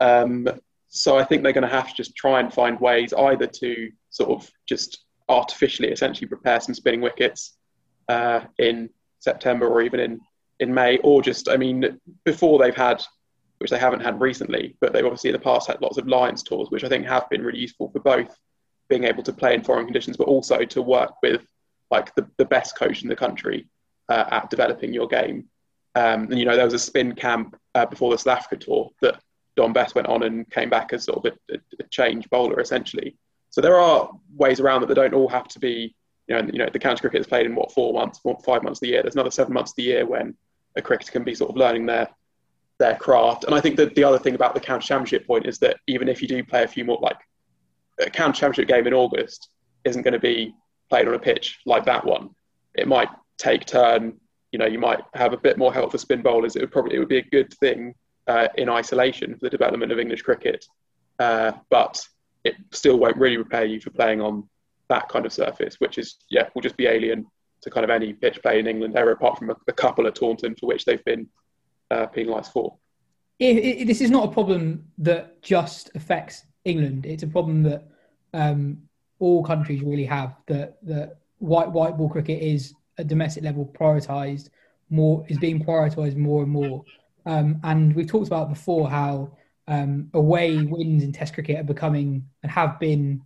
[0.02, 0.50] um,
[0.90, 3.92] so I think they're going to have to just try and find ways either to
[4.10, 7.58] sort of just artificially, essentially, prepare some spinning wickets
[8.10, 10.20] uh, in September or even in
[10.60, 13.04] in May, or just I mean before they've had
[13.60, 16.44] which they haven't had recently, but they've obviously in the past had lots of Lions
[16.44, 18.38] tours, which I think have been really useful for both
[18.88, 21.42] being able to play in foreign conditions, but also to work with
[21.90, 23.68] like the, the best coach in the country
[24.10, 25.46] uh, at developing your game.
[25.96, 28.92] Um, and you know, there was a spin camp uh, before the South Africa tour
[29.02, 29.20] that
[29.56, 33.18] Dom Bess went on and came back as sort of a, a, change bowler essentially.
[33.50, 34.88] So there are ways around that.
[34.88, 35.96] They don't all have to be,
[36.28, 38.62] you know, you know, the county cricket is played in what four months, four, five
[38.62, 39.02] months of the year.
[39.02, 40.36] There's another seven months of the year when
[40.78, 42.08] a cricketer can be sort of learning their
[42.80, 43.44] their craft.
[43.44, 46.08] And I think that the other thing about the county championship point is that even
[46.08, 47.18] if you do play a few more, like
[48.00, 49.50] a county championship game in August
[49.84, 50.54] isn't going to be
[50.90, 52.30] played on a pitch like that one.
[52.76, 54.20] It might take turn.
[54.52, 56.56] You know, you might have a bit more help for spin bowlers.
[56.56, 57.96] It would probably it would be a good thing
[58.28, 60.64] uh, in isolation for the development of English cricket,
[61.20, 62.02] uh, but
[62.44, 64.48] it still won't really prepare you for playing on
[64.90, 67.26] that kind of surface, which is yeah, will just be alien
[67.62, 70.16] to kind of any pitch play in England ever, apart from a, a couple at
[70.16, 71.28] Taunton for which they've been
[71.92, 72.76] uh, penalised for.
[73.40, 77.06] It, it, this is not a problem that just affects England.
[77.06, 77.88] It's a problem that
[78.34, 78.80] um,
[79.20, 80.36] all countries really have.
[80.48, 84.50] That that white white ball cricket is at domestic level prioritised
[84.90, 86.84] more is being prioritised more and more.
[87.26, 92.26] Um, and we've talked about before how um, away wins in Test cricket are becoming
[92.42, 93.22] and have been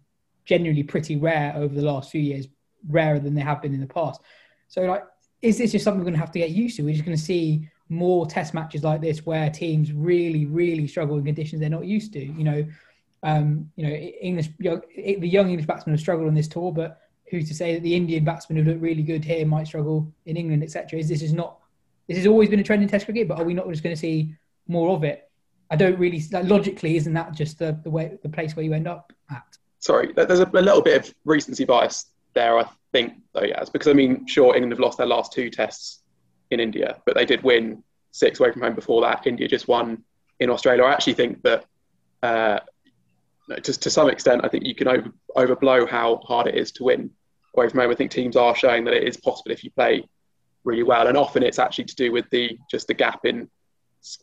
[0.46, 2.48] generally pretty rare over the last few years,
[2.88, 4.22] rarer than they have been in the past.
[4.68, 5.04] So, like,
[5.42, 6.84] is this just something we're going to have to get used to?
[6.84, 11.18] We're just going to see more Test matches like this where teams really, really struggle
[11.18, 12.20] in conditions they're not used to.
[12.20, 12.66] You know,
[13.24, 17.48] um, you know, English the young English batsmen have struggled on this tour, but who's
[17.50, 20.64] to say that the Indian batsmen who look really good here might struggle in England,
[20.64, 21.00] etc.
[21.00, 21.60] Is this is not
[22.08, 23.96] this has always been a trend in Test cricket, but are we not just going
[23.96, 24.36] to see
[24.68, 25.30] more of it?
[25.70, 28.74] I don't really like, logically, isn't that just the, the way the place where you
[28.74, 29.44] end up at?
[29.80, 33.88] Sorry, there's a, a little bit of recency bias there, I think, though, yes, because
[33.88, 36.02] I mean, sure, England have lost their last two tests
[36.50, 39.26] in India, but they did win six away from home before that.
[39.26, 40.04] India just won
[40.40, 40.84] in Australia.
[40.84, 41.66] I actually think that
[42.24, 42.60] uh,
[43.50, 46.84] to, to some extent, I think you can over, overblow how hard it is to
[46.84, 47.12] win
[47.56, 47.92] away from home.
[47.92, 50.04] I think teams are showing that it is possible if you play
[50.64, 53.50] really well, and often it's actually to do with the just the gap in.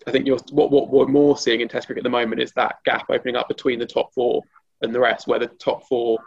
[0.07, 2.53] I think you're, what, what we're more seeing in Test cricket at the moment is
[2.53, 4.43] that gap opening up between the top four
[4.83, 6.19] and the rest, where the top four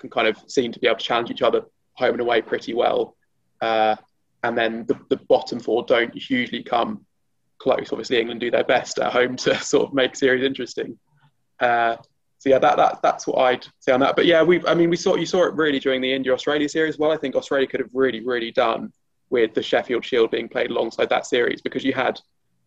[0.00, 1.62] can kind of seem to be able to challenge each other
[1.94, 3.16] home and away pretty well,
[3.60, 3.94] uh,
[4.42, 7.04] and then the, the bottom four don't hugely come
[7.58, 7.92] close.
[7.92, 10.98] Obviously, England do their best at home to sort of make series interesting.
[11.60, 11.96] Uh,
[12.38, 14.16] so yeah, that, that that's what I'd say on that.
[14.16, 16.68] But yeah, we I mean we saw you saw it really during the India Australia
[16.68, 16.98] series.
[16.98, 18.92] Well, I think Australia could have really really done
[19.28, 22.18] with the Sheffield Shield being played alongside that series because you had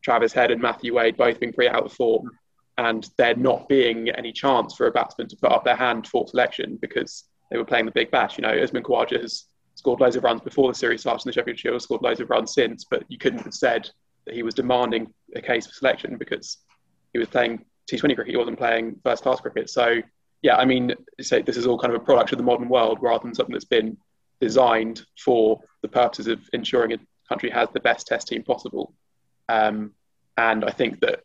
[0.04, 2.30] Travis Head and Matthew Wade both being pretty out of form,
[2.78, 6.28] and there not being any chance for a batsman to put up their hand for
[6.28, 8.38] selection because they were playing the big bash.
[8.38, 11.34] You know, Usman Khawaja has scored loads of runs before the series started in the
[11.34, 13.90] Sheffield Shield, scored loads of runs since, but you couldn't have said
[14.26, 16.58] that he was demanding a case for selection because
[17.12, 19.70] he was playing T20 cricket, he wasn't playing first class cricket.
[19.70, 20.02] So,
[20.42, 23.00] yeah, I mean, say this is all kind of a product of the modern world
[23.02, 23.98] rather than something that's been
[24.40, 26.98] designed for the purposes of ensuring a
[27.30, 28.94] country has the best test team possible.
[29.50, 29.92] Um,
[30.38, 31.24] and I think that,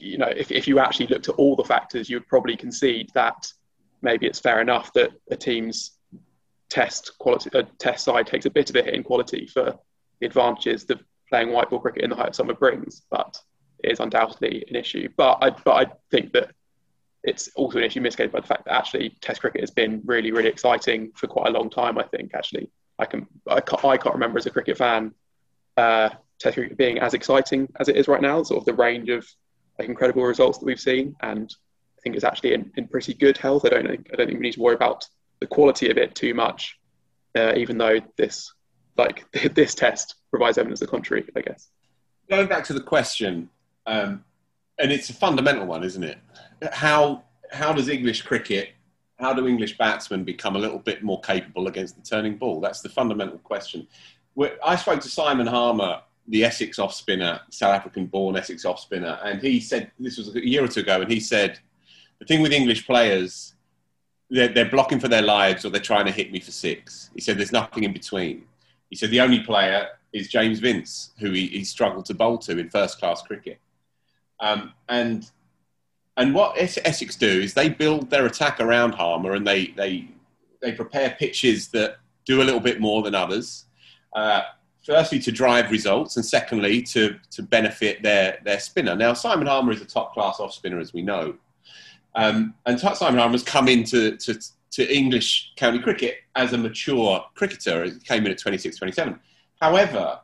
[0.00, 3.10] you know, if, if you actually looked at all the factors, you would probably concede
[3.14, 3.46] that
[4.00, 5.98] maybe it's fair enough that a team's
[6.68, 9.76] test quality, a test side takes a bit of a hit in quality for
[10.20, 13.02] the advantages that playing white ball cricket in the height of summer brings.
[13.10, 13.36] But
[13.84, 15.08] is undoubtedly an issue.
[15.16, 16.52] But I, but I think that
[17.24, 20.32] it's also an issue mitigated by the fact that actually Test cricket has been really,
[20.32, 21.98] really exciting for quite a long time.
[21.98, 25.14] I think actually I can I can't, I can't remember as a cricket fan
[25.76, 28.42] uh, Test cricket being as exciting as it is right now.
[28.42, 29.26] Sort of the range of
[29.78, 31.54] like, incredible results that we've seen, and
[31.98, 33.64] I think it's actually in, in pretty good health.
[33.64, 35.06] I don't think I don't think we need to worry about
[35.40, 36.78] the quality of it too much,
[37.36, 38.52] uh, even though this
[38.96, 41.24] like this test provides evidence of the contrary.
[41.36, 41.68] I guess.
[42.28, 43.50] Going back to the question,
[43.86, 44.24] um,
[44.78, 46.18] and it's a fundamental one, isn't it?
[46.72, 48.70] How how does English cricket,
[49.18, 52.60] how do English batsmen become a little bit more capable against the turning ball?
[52.60, 53.86] That's the fundamental question.
[54.64, 59.18] I spoke to Simon Harmer, the Essex off spinner, South African born Essex off spinner,
[59.24, 61.58] and he said this was a year or two ago, and he said
[62.18, 63.54] the thing with English players,
[64.30, 67.10] they're, they're blocking for their lives or they're trying to hit me for six.
[67.14, 68.44] He said there's nothing in between.
[68.90, 72.58] He said the only player is James Vince, who he, he struggled to bowl to
[72.58, 73.58] in first class cricket.
[74.38, 75.28] Um, and
[76.16, 80.08] and what Essex do is they build their attack around Harmer and they, they,
[80.60, 83.64] they prepare pitches that do a little bit more than others.
[84.12, 84.42] Uh,
[84.84, 88.94] firstly, to drive results, and secondly, to, to benefit their, their spinner.
[88.94, 91.34] Now, Simon Harmer is a top class off spinner, as we know.
[92.14, 94.38] Um, and Simon Harmer has come into to,
[94.72, 97.84] to English county cricket as a mature cricketer.
[97.84, 99.18] He came in at 26, 27.
[99.60, 100.20] However,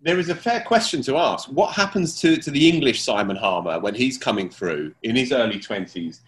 [0.00, 1.48] there is a fair question to ask.
[1.48, 5.58] What happens to, to the English Simon Harmer when he's coming through in his early
[5.58, 6.20] 20s?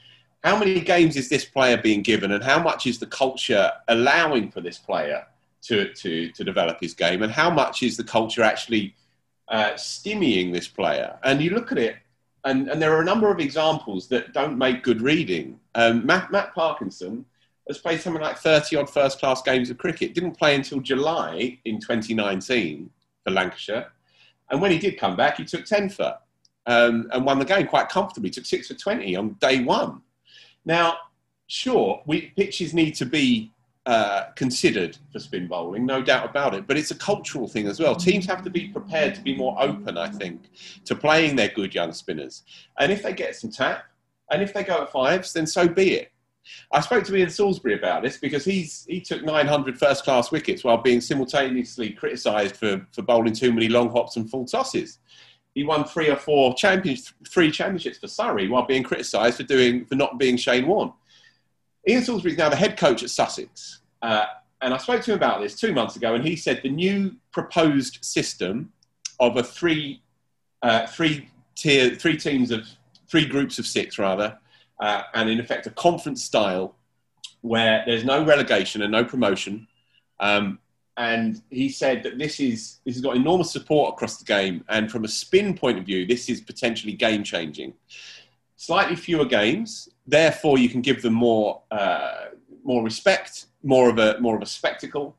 [0.42, 4.50] How many games is this player being given, and how much is the culture allowing
[4.50, 5.26] for this player
[5.62, 8.94] to, to, to develop his game, and how much is the culture actually
[9.48, 9.76] uh,
[10.52, 11.18] this player?
[11.22, 11.96] And you look at it,
[12.44, 15.60] and, and there are a number of examples that don't make good reading.
[15.74, 17.24] Um, Matt, Matt Parkinson
[17.68, 21.58] has played something like 30 odd first class games of cricket, didn't play until July
[21.64, 22.90] in 2019
[23.24, 23.92] for Lancashire.
[24.50, 26.16] And when he did come back, he took 10 for
[26.66, 28.30] um, and won the game quite comfortably.
[28.30, 30.02] Took 6 for 20 on day one.
[30.64, 30.96] Now,
[31.46, 33.50] sure, we, pitches need to be
[33.86, 36.66] uh, considered for spin bowling, no doubt about it.
[36.66, 37.96] But it's a cultural thing as well.
[37.96, 40.50] Teams have to be prepared to be more open, I think,
[40.84, 42.42] to playing their good young spinners.
[42.78, 43.84] And if they get some tap,
[44.30, 46.12] and if they go at fives, then so be it.
[46.72, 50.64] I spoke to Ian Salisbury about this because he's he took 900 first class wickets
[50.64, 54.98] while being simultaneously criticised for, for bowling too many long hops and full tosses.
[55.54, 59.84] He won three or four champions, three championships for Surrey while being criticised for doing
[59.84, 60.92] for not being Shane Warne.
[61.88, 64.26] Ian Salisbury is now the head coach at Sussex, uh,
[64.60, 67.16] and I spoke to him about this two months ago, and he said the new
[67.32, 68.72] proposed system
[69.18, 70.02] of a three
[70.62, 72.66] uh, three tier three teams of
[73.08, 74.38] three groups of six rather
[74.80, 76.74] uh, and in effect a conference style
[77.42, 79.66] where there's no relegation and no promotion.
[80.18, 80.58] Um,
[80.96, 84.90] and he said that this is this has got enormous support across the game, and
[84.90, 87.72] from a spin point of view, this is potentially game changing.
[88.56, 92.26] Slightly fewer games, therefore you can give them more uh,
[92.64, 95.16] more respect, more of a more of a spectacle,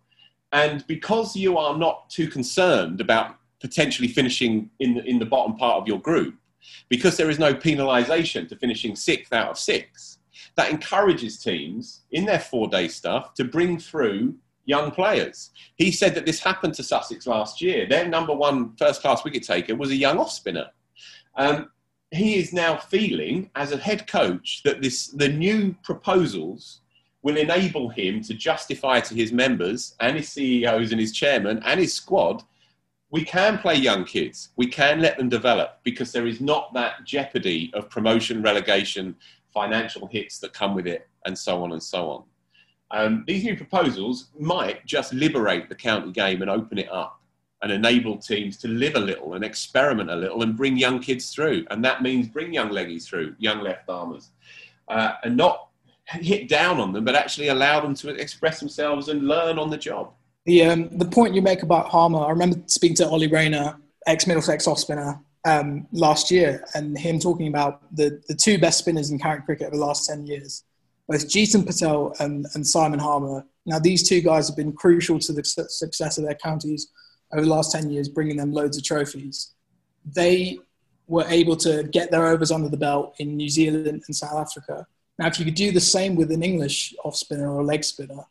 [0.51, 5.55] and because you are not too concerned about potentially finishing in the, in the bottom
[5.55, 6.35] part of your group,
[6.89, 10.19] because there is no penalisation to finishing sixth out of six,
[10.55, 15.51] that encourages teams in their four day stuff to bring through young players.
[15.75, 17.87] He said that this happened to Sussex last year.
[17.87, 20.67] Their number one first class wicket taker was a young off spinner.
[21.35, 21.69] Um,
[22.11, 26.81] he is now feeling, as a head coach, that this, the new proposals
[27.23, 31.79] will enable him to justify to his members and his CEOs and his chairman and
[31.79, 32.43] his squad
[33.11, 34.49] we can play young kids.
[34.55, 39.15] We can let them develop because there is not that jeopardy of promotion, relegation,
[39.53, 42.23] financial hits that come with it, and so on and so on.
[42.91, 47.20] Um, these new proposals might just liberate the county game and open it up
[47.61, 51.31] and enable teams to live a little and experiment a little and bring young kids
[51.33, 51.65] through.
[51.69, 54.29] And that means bring young leggies through, young left armers,
[54.87, 55.67] uh, and not
[56.05, 59.77] hit down on them, but actually allow them to express themselves and learn on the
[59.77, 60.11] job.
[60.45, 64.25] The um, the point you make about Harmer, I remember speaking to Ollie Rayner, ex
[64.25, 69.11] Middlesex off spinner, um, last year, and him talking about the, the two best spinners
[69.11, 70.63] in current cricket over the last ten years,
[71.07, 73.45] both Jeetan Patel and, and Simon Harmer.
[73.67, 76.87] Now these two guys have been crucial to the success of their counties
[77.33, 79.53] over the last ten years, bringing them loads of trophies.
[80.05, 80.59] They
[81.07, 84.87] were able to get their overs under the belt in New Zealand and South Africa.
[85.19, 87.83] Now, if you could do the same with an English off spinner or a leg
[87.83, 88.23] spinner,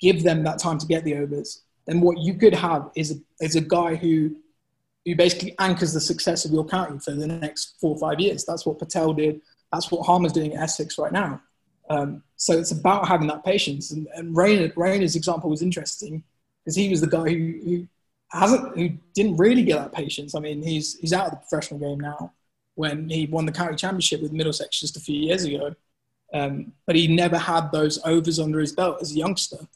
[0.00, 3.44] give them that time to get the overs, then what you could have is a,
[3.44, 4.36] is a guy who
[5.06, 8.44] who basically anchors the success of your county for the next four or five years.
[8.44, 9.40] That's what Patel did.
[9.72, 11.40] That's what Harmer's doing at Essex right now.
[11.88, 13.92] Um, so it's about having that patience.
[13.92, 16.22] And, and Rayner, Rayner's example was interesting
[16.62, 17.88] because he was the guy who, who
[18.32, 20.34] hasn't, who didn't really get that patience.
[20.34, 22.32] I mean, he's he's out of the professional game now.
[22.74, 25.74] When he won the county championship with Middlesex just a few years ago,
[26.32, 29.68] um, but he never had those overs under his belt as a youngster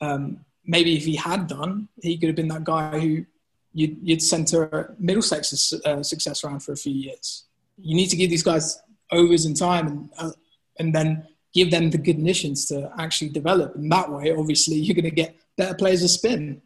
[0.00, 3.24] um, maybe if he had done, he could have been that guy who
[3.72, 7.44] you'd, you'd center Middlesex's uh, success around for a few years.
[7.78, 8.80] You need to give these guys
[9.12, 10.30] overs in time and, uh,
[10.78, 13.74] and then give them the conditions to actually develop.
[13.74, 16.60] And that way, obviously, you're going to get better players to spin.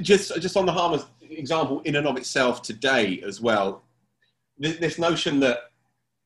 [0.00, 3.82] Just, just on the Harmer's example in and of itself today as well,
[4.58, 5.58] this notion that,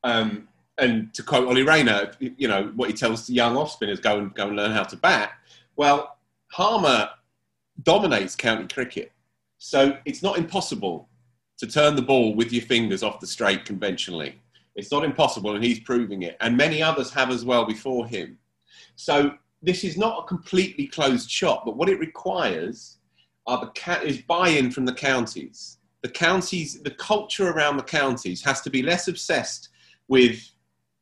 [0.03, 0.47] um,
[0.77, 4.33] and to quote Ollie Rayner, you know, what he tells young off spinners, go and,
[4.33, 5.31] go and learn how to bat.
[5.75, 6.17] Well,
[6.51, 7.09] Harmer
[7.83, 9.11] dominates county cricket.
[9.57, 11.09] So it's not impossible
[11.57, 14.39] to turn the ball with your fingers off the straight conventionally.
[14.75, 16.37] It's not impossible, and he's proving it.
[16.39, 18.37] And many others have as well before him.
[18.95, 22.98] So this is not a completely closed shop, but what it requires
[23.49, 25.77] are the is buy-in from the counties.
[26.01, 29.69] The counties, the culture around the counties has to be less obsessed
[30.07, 30.39] with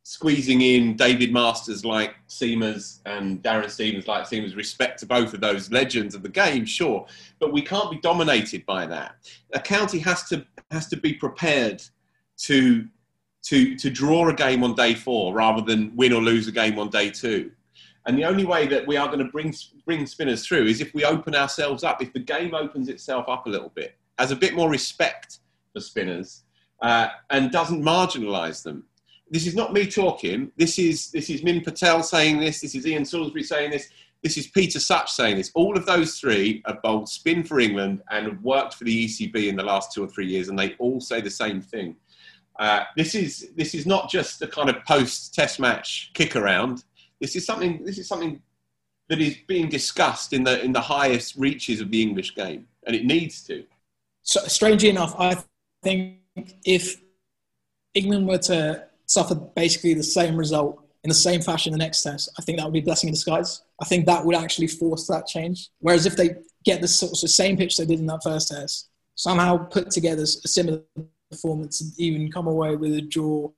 [0.04, 5.42] squeezing in David Masters like Seamers and Darren Stevens like Seamers, respect to both of
[5.42, 7.06] those legends of the game, sure,
[7.40, 9.18] but we can't be dominated by that.
[9.54, 11.84] A county has to has to be prepared
[12.38, 12.88] to
[13.44, 16.80] to to draw a game on day four rather than win or lose a game
[16.80, 17.52] on day two.
[18.08, 19.54] And the only way that we are going to bring
[19.86, 22.02] bring spinners through is if we open ourselves up.
[22.02, 25.40] If the game opens itself up a little bit, has a bit more respect
[25.74, 26.44] for spinners,
[26.82, 28.86] uh, and doesn't marginalise them
[29.30, 30.52] this is not me talking.
[30.58, 32.62] This is this is Min Patel saying this.
[32.62, 33.90] This is Ian Salisbury saying this.
[34.24, 35.52] This is Peter Such saying this.
[35.54, 39.56] All of those three have bowled spin for England and worked for the ECB in
[39.56, 41.96] the last two or three years, and they all say the same thing.
[42.60, 46.84] Uh, this is this is not just a kind of post-test match kick around.
[47.20, 47.84] This is something.
[47.84, 48.42] This is something
[49.10, 52.96] that is being discussed in the in the highest reaches of the English game, and
[52.96, 53.64] it needs to.
[54.24, 55.38] So, strangely enough, I
[55.84, 56.20] think
[56.66, 57.02] if
[57.94, 62.30] England were to suffer basically the same result in the same fashion the next test,
[62.38, 63.62] I think that would be a blessing in disguise.
[63.82, 65.70] I think that would actually force that change.
[65.80, 68.90] Whereas if they get the sort of same pitch they did in that first test,
[69.16, 70.82] somehow put together a similar
[71.32, 73.50] performance and even come away with a draw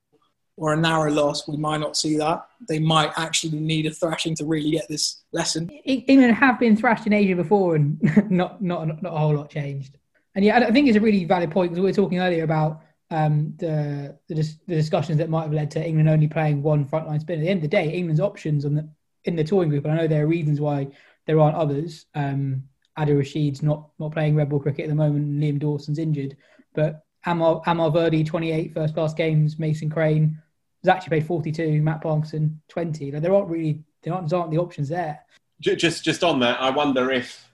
[0.60, 2.45] or a narrow loss, we might not see that.
[2.68, 5.70] They might actually need a thrashing to really get this lesson.
[5.86, 7.97] England have been thrashed in Asia before and
[8.30, 9.97] not, not, not a whole lot changed.
[10.36, 12.82] And yeah, I think it's a really valid point because we were talking earlier about
[13.10, 17.22] um, the, the, the discussions that might have led to England only playing one frontline
[17.22, 17.39] spin.
[17.39, 18.89] At the end of the day, England's options on the
[19.26, 20.88] in the touring group, and I know there are reasons why
[21.26, 22.05] there aren't others.
[22.16, 22.64] Um,
[22.97, 25.41] Rashid's not not playing red ball cricket at the moment.
[25.41, 26.38] Liam Dawson's injured,
[26.74, 29.60] but Amar, Amar Virdi, 28 first class games.
[29.60, 30.41] Mason Crane
[30.84, 31.82] has actually paid 42.
[31.82, 33.12] Matt Parkinson, 20.
[33.12, 35.20] Like, there aren't really there aren't, aren't the options there.
[35.62, 37.52] Just just on that, I wonder if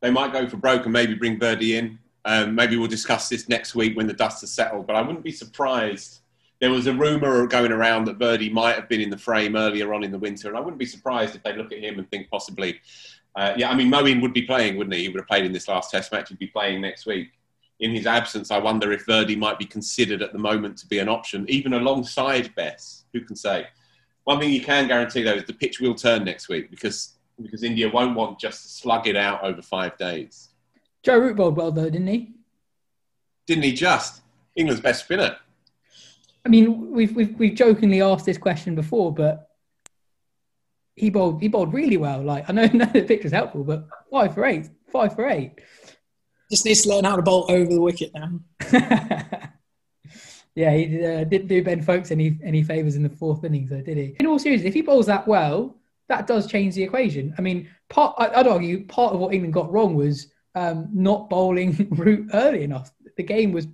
[0.00, 1.98] they might go for broke and maybe bring Virdi in
[2.28, 4.86] um, maybe we'll discuss this next week when the dust has settled.
[4.86, 6.20] But I wouldn't be surprised.
[6.60, 9.94] There was a rumor going around that Virdi might have been in the frame earlier
[9.94, 12.10] on in the winter, and I wouldn't be surprised if they look at him and
[12.10, 12.80] think possibly,
[13.34, 15.02] uh, yeah, I mean, Moeen would be playing, wouldn't he?
[15.02, 16.28] He would have played in this last Test match.
[16.28, 17.30] He'd be playing next week.
[17.80, 20.98] In his absence, I wonder if Virdi might be considered at the moment to be
[20.98, 23.04] an option, even alongside Bess.
[23.12, 23.68] Who can say?
[24.24, 27.62] One thing you can guarantee though is the pitch will turn next week because because
[27.62, 30.48] India won't want just to slug it out over five days.
[31.04, 32.32] Joe Root bowled well though, didn't he?
[33.46, 34.22] Didn't he just?
[34.56, 35.36] England's best spinner.
[36.44, 39.50] I mean, we've we've, we've jokingly asked this question before, but
[40.96, 42.22] he bowled he bowled really well.
[42.22, 45.60] Like I know, know the picture's helpful, but five for eight, five for eight.
[46.50, 48.40] Just needs to learn how to bowl over the wicket now.
[50.54, 53.82] yeah, he uh, didn't do Ben Foakes any any favors in the fourth innings, though,
[53.82, 54.16] did he?
[54.18, 55.76] In all seriousness, if he bowls that well,
[56.08, 57.34] that does change the equation.
[57.38, 61.88] I mean, part I'd argue part of what England got wrong was um, not bowling
[61.92, 62.90] Root early enough.
[63.16, 63.66] The game was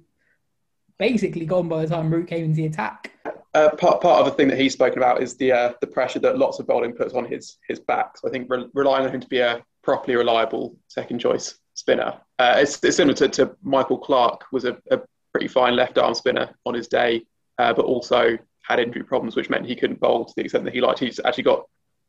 [0.98, 3.12] basically gone by the time Root came into the attack.
[3.54, 6.18] Uh, part part of the thing that he's spoken about is the uh, the pressure
[6.18, 8.18] that lots of bowling puts on his his back.
[8.18, 12.20] So I think re- relying on him to be a properly reliable second choice spinner.
[12.38, 15.00] Uh, it's, it's, similar to, to, Michael Clarke was a, a,
[15.32, 17.26] pretty fine left arm spinner on his day,
[17.58, 20.72] uh, but also had injury problems, which meant he couldn't bowl to the extent that
[20.72, 21.00] he liked.
[21.00, 21.64] He's actually got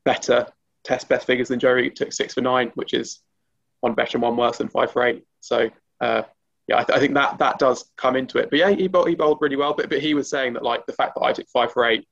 [0.06, 0.46] better
[0.84, 1.90] test best figures than Joe.
[1.90, 3.22] Took six for nine, which is
[3.82, 5.24] one better and one worse than five for eight.
[5.42, 6.22] So uh,
[6.68, 8.50] yeah, I, th- I, think that that does come into it.
[8.50, 9.74] But yeah, he bowled, he bowled really well.
[9.74, 12.08] But but he was saying that like the fact that I took five for eight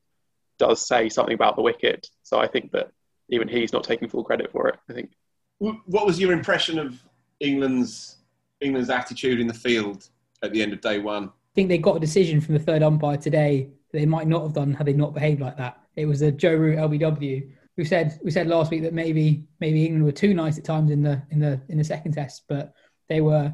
[0.60, 2.08] does say something about the wicket.
[2.24, 2.90] So I think that
[3.30, 4.76] even he's not taking full credit for it.
[4.90, 5.12] I think.
[5.60, 7.00] What was your impression of
[7.44, 8.18] England's
[8.62, 10.10] England's attitude in the field
[10.42, 11.26] at the end of day one?
[11.26, 14.42] I think they got a decision from the third umpire today that they might not
[14.42, 15.80] have done had they not behaved like that.
[15.96, 19.86] It was a Joe Root LBW we said we said last week that maybe maybe
[19.86, 22.74] England were too nice at times in the in the in the second test, but
[23.10, 23.54] they were.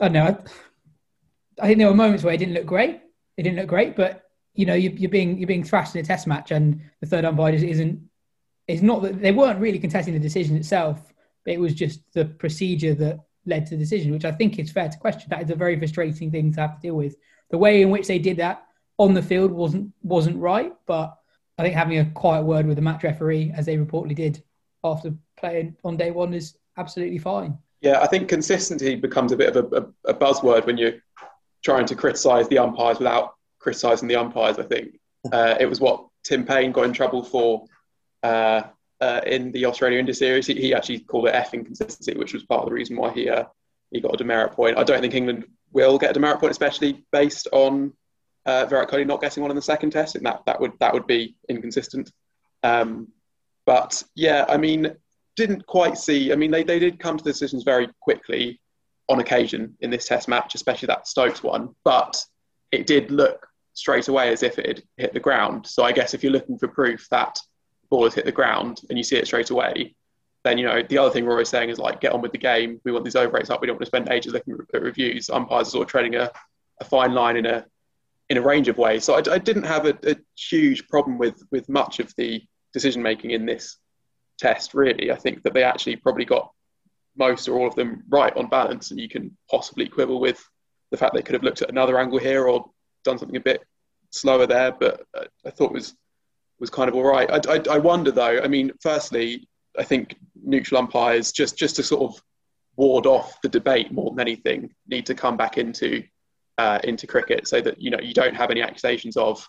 [0.00, 0.24] I don't know.
[0.26, 3.00] I, I think there were moments where it didn't look great.
[3.38, 4.24] It didn't look great, but
[4.54, 7.24] you know you, are being you're being thrashed in a test match, and the third
[7.24, 8.00] umpire just isn't.
[8.68, 11.12] It's not that they weren't really contesting the decision itself.
[11.46, 14.72] But it was just the procedure that led to the decision, which I think is
[14.72, 15.28] fair to question.
[15.30, 17.16] That is a very frustrating thing to have to deal with.
[17.50, 18.66] The way in which they did that
[18.98, 21.16] on the field wasn't wasn't right, but
[21.56, 24.42] I think having a quiet word with the match referee, as they reportedly did
[24.82, 27.56] after playing on day one, is absolutely fine.
[27.80, 30.94] Yeah, I think consistency becomes a bit of a, a, a buzzword when you're
[31.64, 34.58] trying to criticise the umpires without criticising the umpires.
[34.58, 34.98] I think
[35.32, 37.66] uh, it was what Tim Paine got in trouble for
[38.22, 38.62] uh,
[39.00, 40.46] uh, in the Australia India series.
[40.46, 43.28] He, he, actually called it F inconsistency, which was part of the reason why he
[43.28, 43.44] uh,
[43.90, 44.78] he got a demerit point.
[44.78, 47.92] I don't think England will get a demerit point, especially based on
[48.46, 50.94] uh, Virat Kohli not getting one in the second test, and that that would that
[50.94, 52.10] would be inconsistent.
[52.62, 53.08] Um,
[53.66, 54.96] but yeah, I mean,
[55.36, 56.32] didn't quite see.
[56.32, 58.60] I mean, they, they did come to decisions very quickly
[59.08, 61.74] on occasion in this test match, especially that Stokes one.
[61.84, 62.24] But
[62.72, 65.66] it did look straight away as if it had hit the ground.
[65.66, 67.55] So I guess if you're looking for proof that the
[67.90, 69.94] ball has hit the ground and you see it straight away,
[70.46, 72.38] then you know the other thing we're always saying is like get on with the
[72.38, 72.80] game.
[72.84, 73.60] We want these over rates up.
[73.60, 75.28] We don't want to spend ages looking at reviews.
[75.28, 76.30] Umpires are sort of treading a,
[76.80, 77.66] a fine line in a
[78.28, 79.04] in a range of ways.
[79.04, 83.02] So I, I didn't have a, a, huge problem with with much of the decision
[83.02, 83.76] making in this
[84.38, 84.74] test.
[84.74, 86.52] Really, I think that they actually probably got
[87.16, 90.42] most or all of them right on balance, and you can possibly quibble with
[90.90, 92.70] the fact they could have looked at another angle here or
[93.04, 93.62] done something a bit
[94.10, 94.72] slower there.
[94.72, 95.96] But uh, I thought it was
[96.58, 97.30] was kind of all right.
[97.30, 98.40] I, I, I wonder though.
[98.42, 99.48] I mean, firstly,
[99.78, 102.22] I think neutral umpires just just to sort of
[102.76, 106.02] ward off the debate more than anything need to come back into
[106.58, 109.46] uh, into cricket so that you know you don't have any accusations of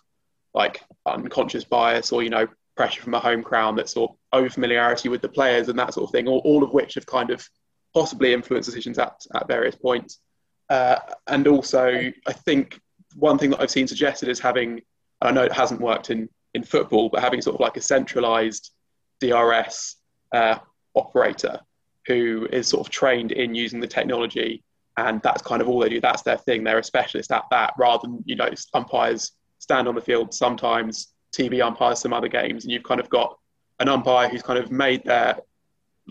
[0.54, 4.50] like unconscious bias or you know pressure from a home crowd that's sort of over
[4.50, 7.32] familiarity with the players and that sort of thing all, all of which have kind
[7.32, 7.48] of
[7.94, 10.20] possibly influenced decisions at, at various points
[10.70, 10.98] uh,
[11.28, 12.80] and also i think
[13.16, 14.82] one thing that i've seen suggested is having
[15.22, 18.72] i know it hasn't worked in in football but having sort of like a centralized
[19.22, 19.96] drs
[20.34, 20.58] uh,
[20.96, 21.60] operator
[22.06, 24.64] who is sort of trained in using the technology
[24.98, 26.02] and that's kind of all they do.
[26.02, 26.64] That's their thing.
[26.64, 31.14] They're a specialist at that, rather than you know umpires stand on the field sometimes,
[31.36, 33.38] TV umpires some other games, and you've kind of got
[33.80, 35.38] an umpire who's kind of made their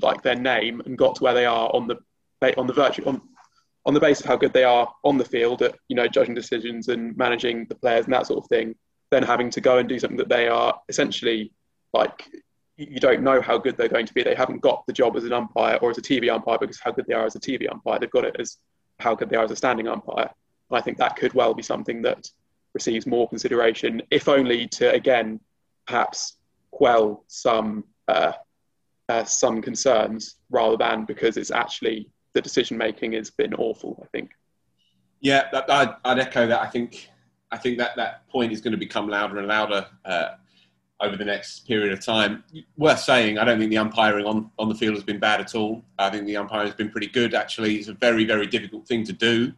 [0.01, 1.97] like their name and got to where they are on the
[2.57, 3.21] on the virtue on
[3.87, 6.35] on the basis of how good they are on the field at you know judging
[6.35, 8.75] decisions and managing the players and that sort of thing.
[9.11, 11.53] Then having to go and do something that they are essentially
[11.93, 12.29] like
[12.77, 14.23] you don't know how good they're going to be.
[14.23, 16.93] They haven't got the job as an umpire or as a TV umpire because how
[16.93, 17.99] good they are as a TV umpire.
[17.99, 18.59] They've got it as
[18.99, 20.31] how good they are as a standing umpire.
[20.71, 22.29] And I think that could well be something that
[22.75, 25.41] receives more consideration, if only to again
[25.87, 26.37] perhaps
[26.71, 28.33] quell some uh,
[29.09, 33.99] uh, some concerns rather than because it's actually the decision making has been awful.
[34.05, 34.31] I think.
[35.21, 36.61] Yeah, I'd, I'd, echo that.
[36.61, 37.09] I think
[37.51, 40.29] I think that that point is going to become louder and louder uh,
[41.01, 42.43] over the next period of time.
[42.77, 45.55] Worth saying, I don't think the umpiring on, on the field has been bad at
[45.55, 45.85] all.
[45.99, 47.77] I think the umpiring has been pretty good, actually.
[47.77, 49.53] It's a very, very difficult thing to do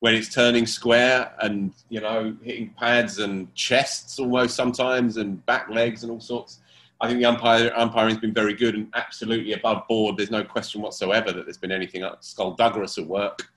[0.00, 5.70] when it's turning square and, you know, hitting pads and chests almost sometimes and back
[5.70, 6.60] legs and all sorts.
[7.00, 10.16] I think the umpire, umpiring has been very good and absolutely above board.
[10.16, 13.48] There's no question whatsoever that there's been anything skullduggerous at work.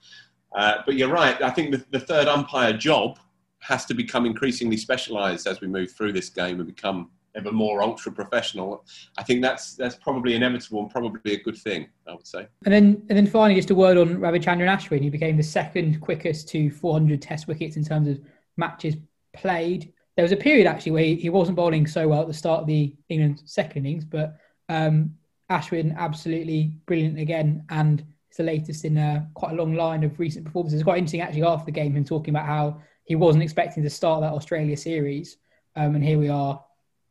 [0.55, 1.41] Uh, but you're right.
[1.41, 3.19] I think the, the third umpire job
[3.67, 7.81] has to become increasingly specialised as we move through this game and become ever more
[7.83, 8.85] ultra professional.
[9.17, 11.87] I think that's that's probably inevitable and probably a good thing.
[12.07, 12.47] I would say.
[12.65, 15.01] And then and then finally, just a word on Ravichandran Ashwin.
[15.01, 18.19] He became the second quickest to 400 Test wickets in terms of
[18.55, 18.95] matches
[19.33, 19.91] played.
[20.15, 22.67] There was a period actually where he, wasn't bowling so well at the start of
[22.67, 24.35] the England second innings, but
[24.67, 25.13] um,
[25.51, 28.03] Ashwin absolutely brilliant again and.
[28.29, 30.81] It's the latest in a, quite a long line of recent performances.
[30.81, 33.89] It's quite interesting actually after the game, him talking about how he wasn't expecting to
[33.89, 35.37] start that Australia series.
[35.75, 36.61] Um, and here we are,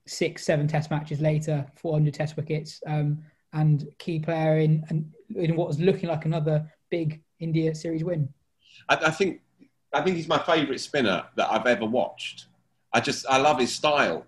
[0.06, 3.18] six, seven test matches later, 400 test wickets, um,
[3.54, 4.84] and key player in,
[5.34, 8.28] in, what was looking like another big India series win.
[8.88, 9.40] I, I think
[9.92, 12.46] I think he's my favourite spinner that I've ever watched.
[12.92, 14.26] I just I love his style,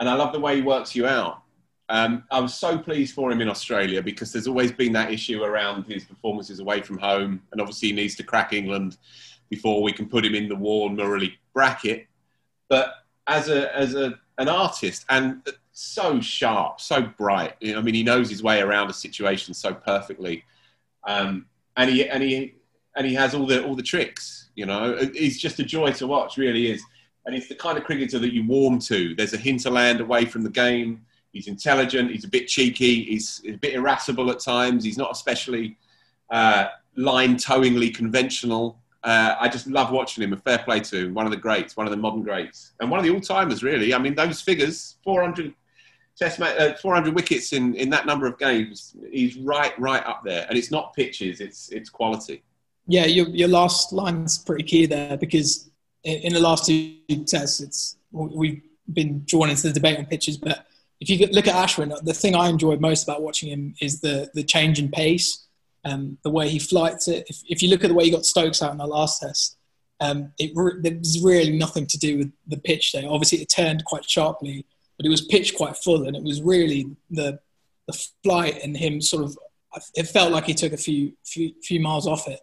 [0.00, 1.42] and I love the way he works you out.
[1.88, 5.44] Um, I was so pleased for him in Australia because there's always been that issue
[5.44, 8.96] around his performances away from home, and obviously he needs to crack England
[9.48, 12.06] before we can put him in the Warne Murali bracket.
[12.68, 12.94] But
[13.26, 15.42] as a as a an artist and
[15.72, 17.54] so sharp, so bright.
[17.62, 20.44] I mean, he knows his way around a situation so perfectly,
[21.06, 22.54] um, and he and he
[22.96, 24.50] and he has all the all the tricks.
[24.54, 26.36] You know, he's just a joy to watch.
[26.36, 26.82] Really is,
[27.26, 29.14] and he's the kind of cricketer that you warm to.
[29.14, 31.04] There's a hinterland away from the game.
[31.32, 32.12] He's intelligent.
[32.12, 33.04] He's a bit cheeky.
[33.04, 34.84] He's a bit irascible at times.
[34.84, 35.76] He's not especially
[36.30, 36.66] uh,
[36.96, 38.78] line towingly conventional.
[39.04, 40.32] Uh, I just love watching him.
[40.32, 41.14] A fair play to him.
[41.14, 43.62] One of the greats, one of the modern greats, and one of the all-timers.
[43.62, 45.52] Really, I mean, those figures: 400
[46.16, 48.96] test, uh, 400 wickets in, in that number of games.
[49.10, 50.46] He's right, right up there.
[50.48, 52.42] And it's not pitches; it's it's quality.
[52.86, 55.70] Yeah, your your last line's pretty key there because
[56.04, 56.96] in, in the last two
[57.26, 60.66] tests, it's we've been drawn into the debate on pitches, but
[61.00, 64.30] if you look at Ashwin, the thing I enjoyed most about watching him is the
[64.32, 65.43] the change in pace
[65.84, 67.26] um, the way he flights it.
[67.28, 69.56] If, if you look at the way he got Stokes out in the last test,
[70.00, 73.08] um, it re- there's really nothing to do with the pitch there.
[73.08, 74.66] Obviously, it turned quite sharply,
[74.96, 77.38] but it was pitched quite full, and it was really the
[77.86, 79.38] the flight and him sort of.
[79.94, 82.40] It felt like he took a few few few miles off it.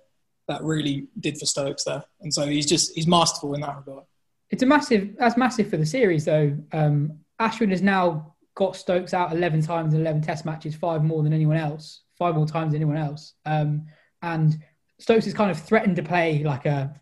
[0.48, 4.06] That really did for Stokes there, and so he's just he's masterful in that regard.
[4.50, 6.58] It's a massive that's massive for the series though.
[6.72, 11.24] Um, Ashwin has now got Stokes out 11 times in 11 Test matches, five more
[11.24, 13.34] than anyone else five more times than anyone else.
[13.47, 13.88] Um,
[14.22, 14.59] and
[14.99, 16.93] Stokes is kind of threatened to play like a,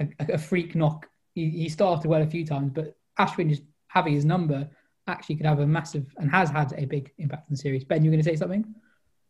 [0.00, 1.06] a, a freak knock
[1.36, 4.68] he, he started well a few times, but Ashwin just having his number
[5.06, 7.84] actually could have a massive and has had a big impact on the series.
[7.84, 8.64] Ben, you were going to say something?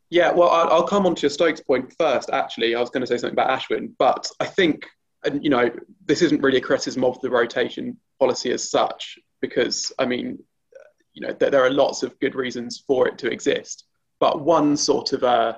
[0.09, 2.30] Yeah, well, I'll, I'll come on to your Stokes point first.
[2.30, 4.87] Actually, I was going to say something about Ashwin, but I think,
[5.24, 5.68] and you know,
[6.07, 10.39] this isn't really a criticism of the rotation policy as such, because I mean,
[11.12, 13.84] you know, there, there are lots of good reasons for it to exist,
[14.21, 15.55] but one sort of uh,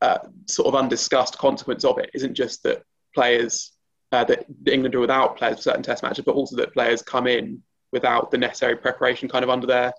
[0.00, 2.82] uh, sort of undiscussed consequence of it isn't just that
[3.14, 3.72] players
[4.12, 7.26] uh, that England are without players for certain Test matches, but also that players come
[7.26, 7.62] in
[7.92, 9.92] without the necessary preparation kind of under their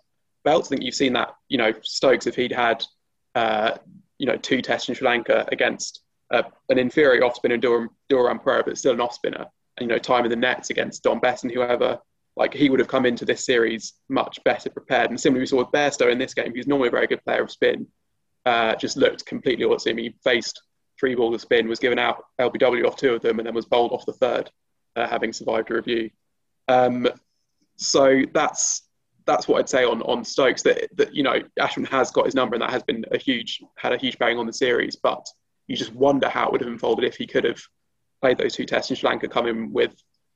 [0.43, 0.67] belts.
[0.67, 1.35] I think you've seen that.
[1.49, 2.83] You know, Stokes, if he'd had
[3.35, 3.77] uh,
[4.17, 6.01] you know two tests in Sri Lanka against
[6.31, 7.89] uh, an inferior off spinner, Dilruwan
[8.43, 9.45] Perera, but still an off spinner,
[9.77, 11.99] and you know time in the nets against Dom Bess and whoever.
[12.35, 15.09] Like he would have come into this series much better prepared.
[15.09, 17.43] And similarly, we saw with Bairstow in this game, who's normally a very good player
[17.43, 17.87] of spin,
[18.45, 19.97] uh, just looked completely him.
[19.97, 20.61] He faced
[20.99, 23.65] three balls of spin, was given out LBW off two of them, and then was
[23.65, 24.49] bowled off the third,
[24.95, 26.09] uh, having survived a review.
[26.67, 27.07] Um,
[27.77, 28.83] so that's
[29.25, 30.61] that's what I'd say on on Stokes.
[30.63, 33.61] That that you know Ashwin has got his number, and that has been a huge
[33.77, 34.95] had a huge bearing on the series.
[34.95, 35.25] But
[35.67, 37.59] you just wonder how it would have unfolded if he could have
[38.21, 39.93] played those two tests in Sri Lanka, come in with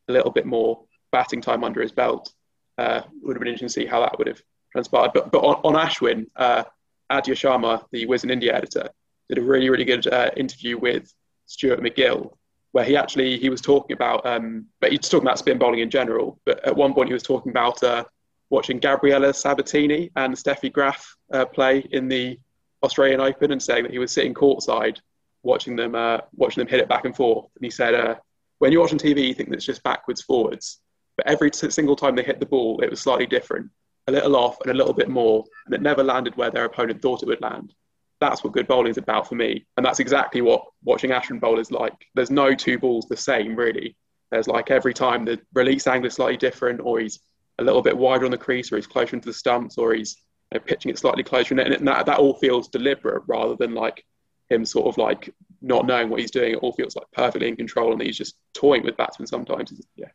[0.08, 2.34] a little bit more batting time under his belt.
[2.78, 4.42] Uh, would have been interesting to see how that would have
[4.72, 5.12] transpired.
[5.14, 6.64] But but on, on Ashwin, uh,
[7.12, 8.90] Aadya Sharma, the Wisden India editor,
[9.28, 11.14] did a really really good uh, interview with
[11.46, 12.32] Stuart MacGill,
[12.72, 15.90] where he actually he was talking about, um, but he's talking about spin bowling in
[15.90, 16.40] general.
[16.46, 18.06] But at one point he was talking about uh,
[18.50, 22.40] watching Gabriella Sabatini and Steffi Graf uh, play in the
[22.82, 25.00] Australian Open, and saying that he was sitting courtside
[25.44, 27.48] watching them uh, watching them hit it back and forth.
[27.56, 28.16] And he said, uh,
[28.60, 30.80] when you're watching TV, you think that it's just backwards forwards,
[31.20, 33.70] but every single time they hit the ball, it was slightly different,
[34.08, 37.02] a little off and a little bit more, and it never landed where their opponent
[37.02, 37.74] thought it would land
[38.20, 39.66] that's what good bowling is about for me.
[39.78, 41.94] And that's exactly what watching Ashwin bowl is like.
[42.16, 43.96] There's no two balls the same, really.
[44.32, 47.20] There's like every time the release angle is slightly different, or he's
[47.60, 50.18] a little bit wider on the crease, or he's closer into the stumps, or he's
[50.52, 51.58] you know, pitching it slightly closer.
[51.58, 54.04] And that, that all feels deliberate rather than like
[54.50, 56.54] him sort of like not knowing what he's doing.
[56.54, 59.74] It all feels like perfectly in control, and he's just toying with batsmen sometimes.
[59.96, 60.10] Yeah,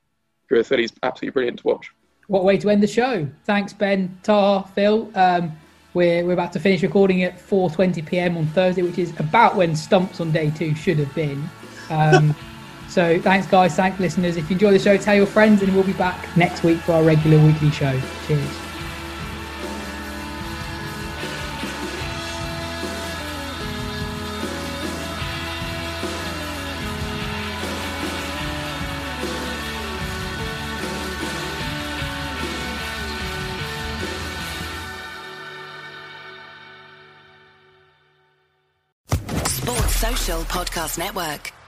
[0.54, 1.92] Drew Philly's absolutely brilliant to watch.
[2.28, 3.28] What a way to end the show?
[3.44, 5.10] Thanks, Ben, Tar, Phil.
[5.14, 5.52] Um,
[5.94, 8.36] we're, we're about to finish recording at 4:20 p.m.
[8.36, 11.48] on Thursday, which is about when Stumps on day two should have been.
[11.90, 12.34] Um,
[12.88, 13.74] so thanks, guys.
[13.74, 14.36] Thanks, listeners.
[14.36, 16.92] If you enjoy the show, tell your friends, and we'll be back next week for
[16.92, 18.00] our regular weekly show.
[18.26, 18.73] Cheers.
[40.54, 41.63] Podcast Network.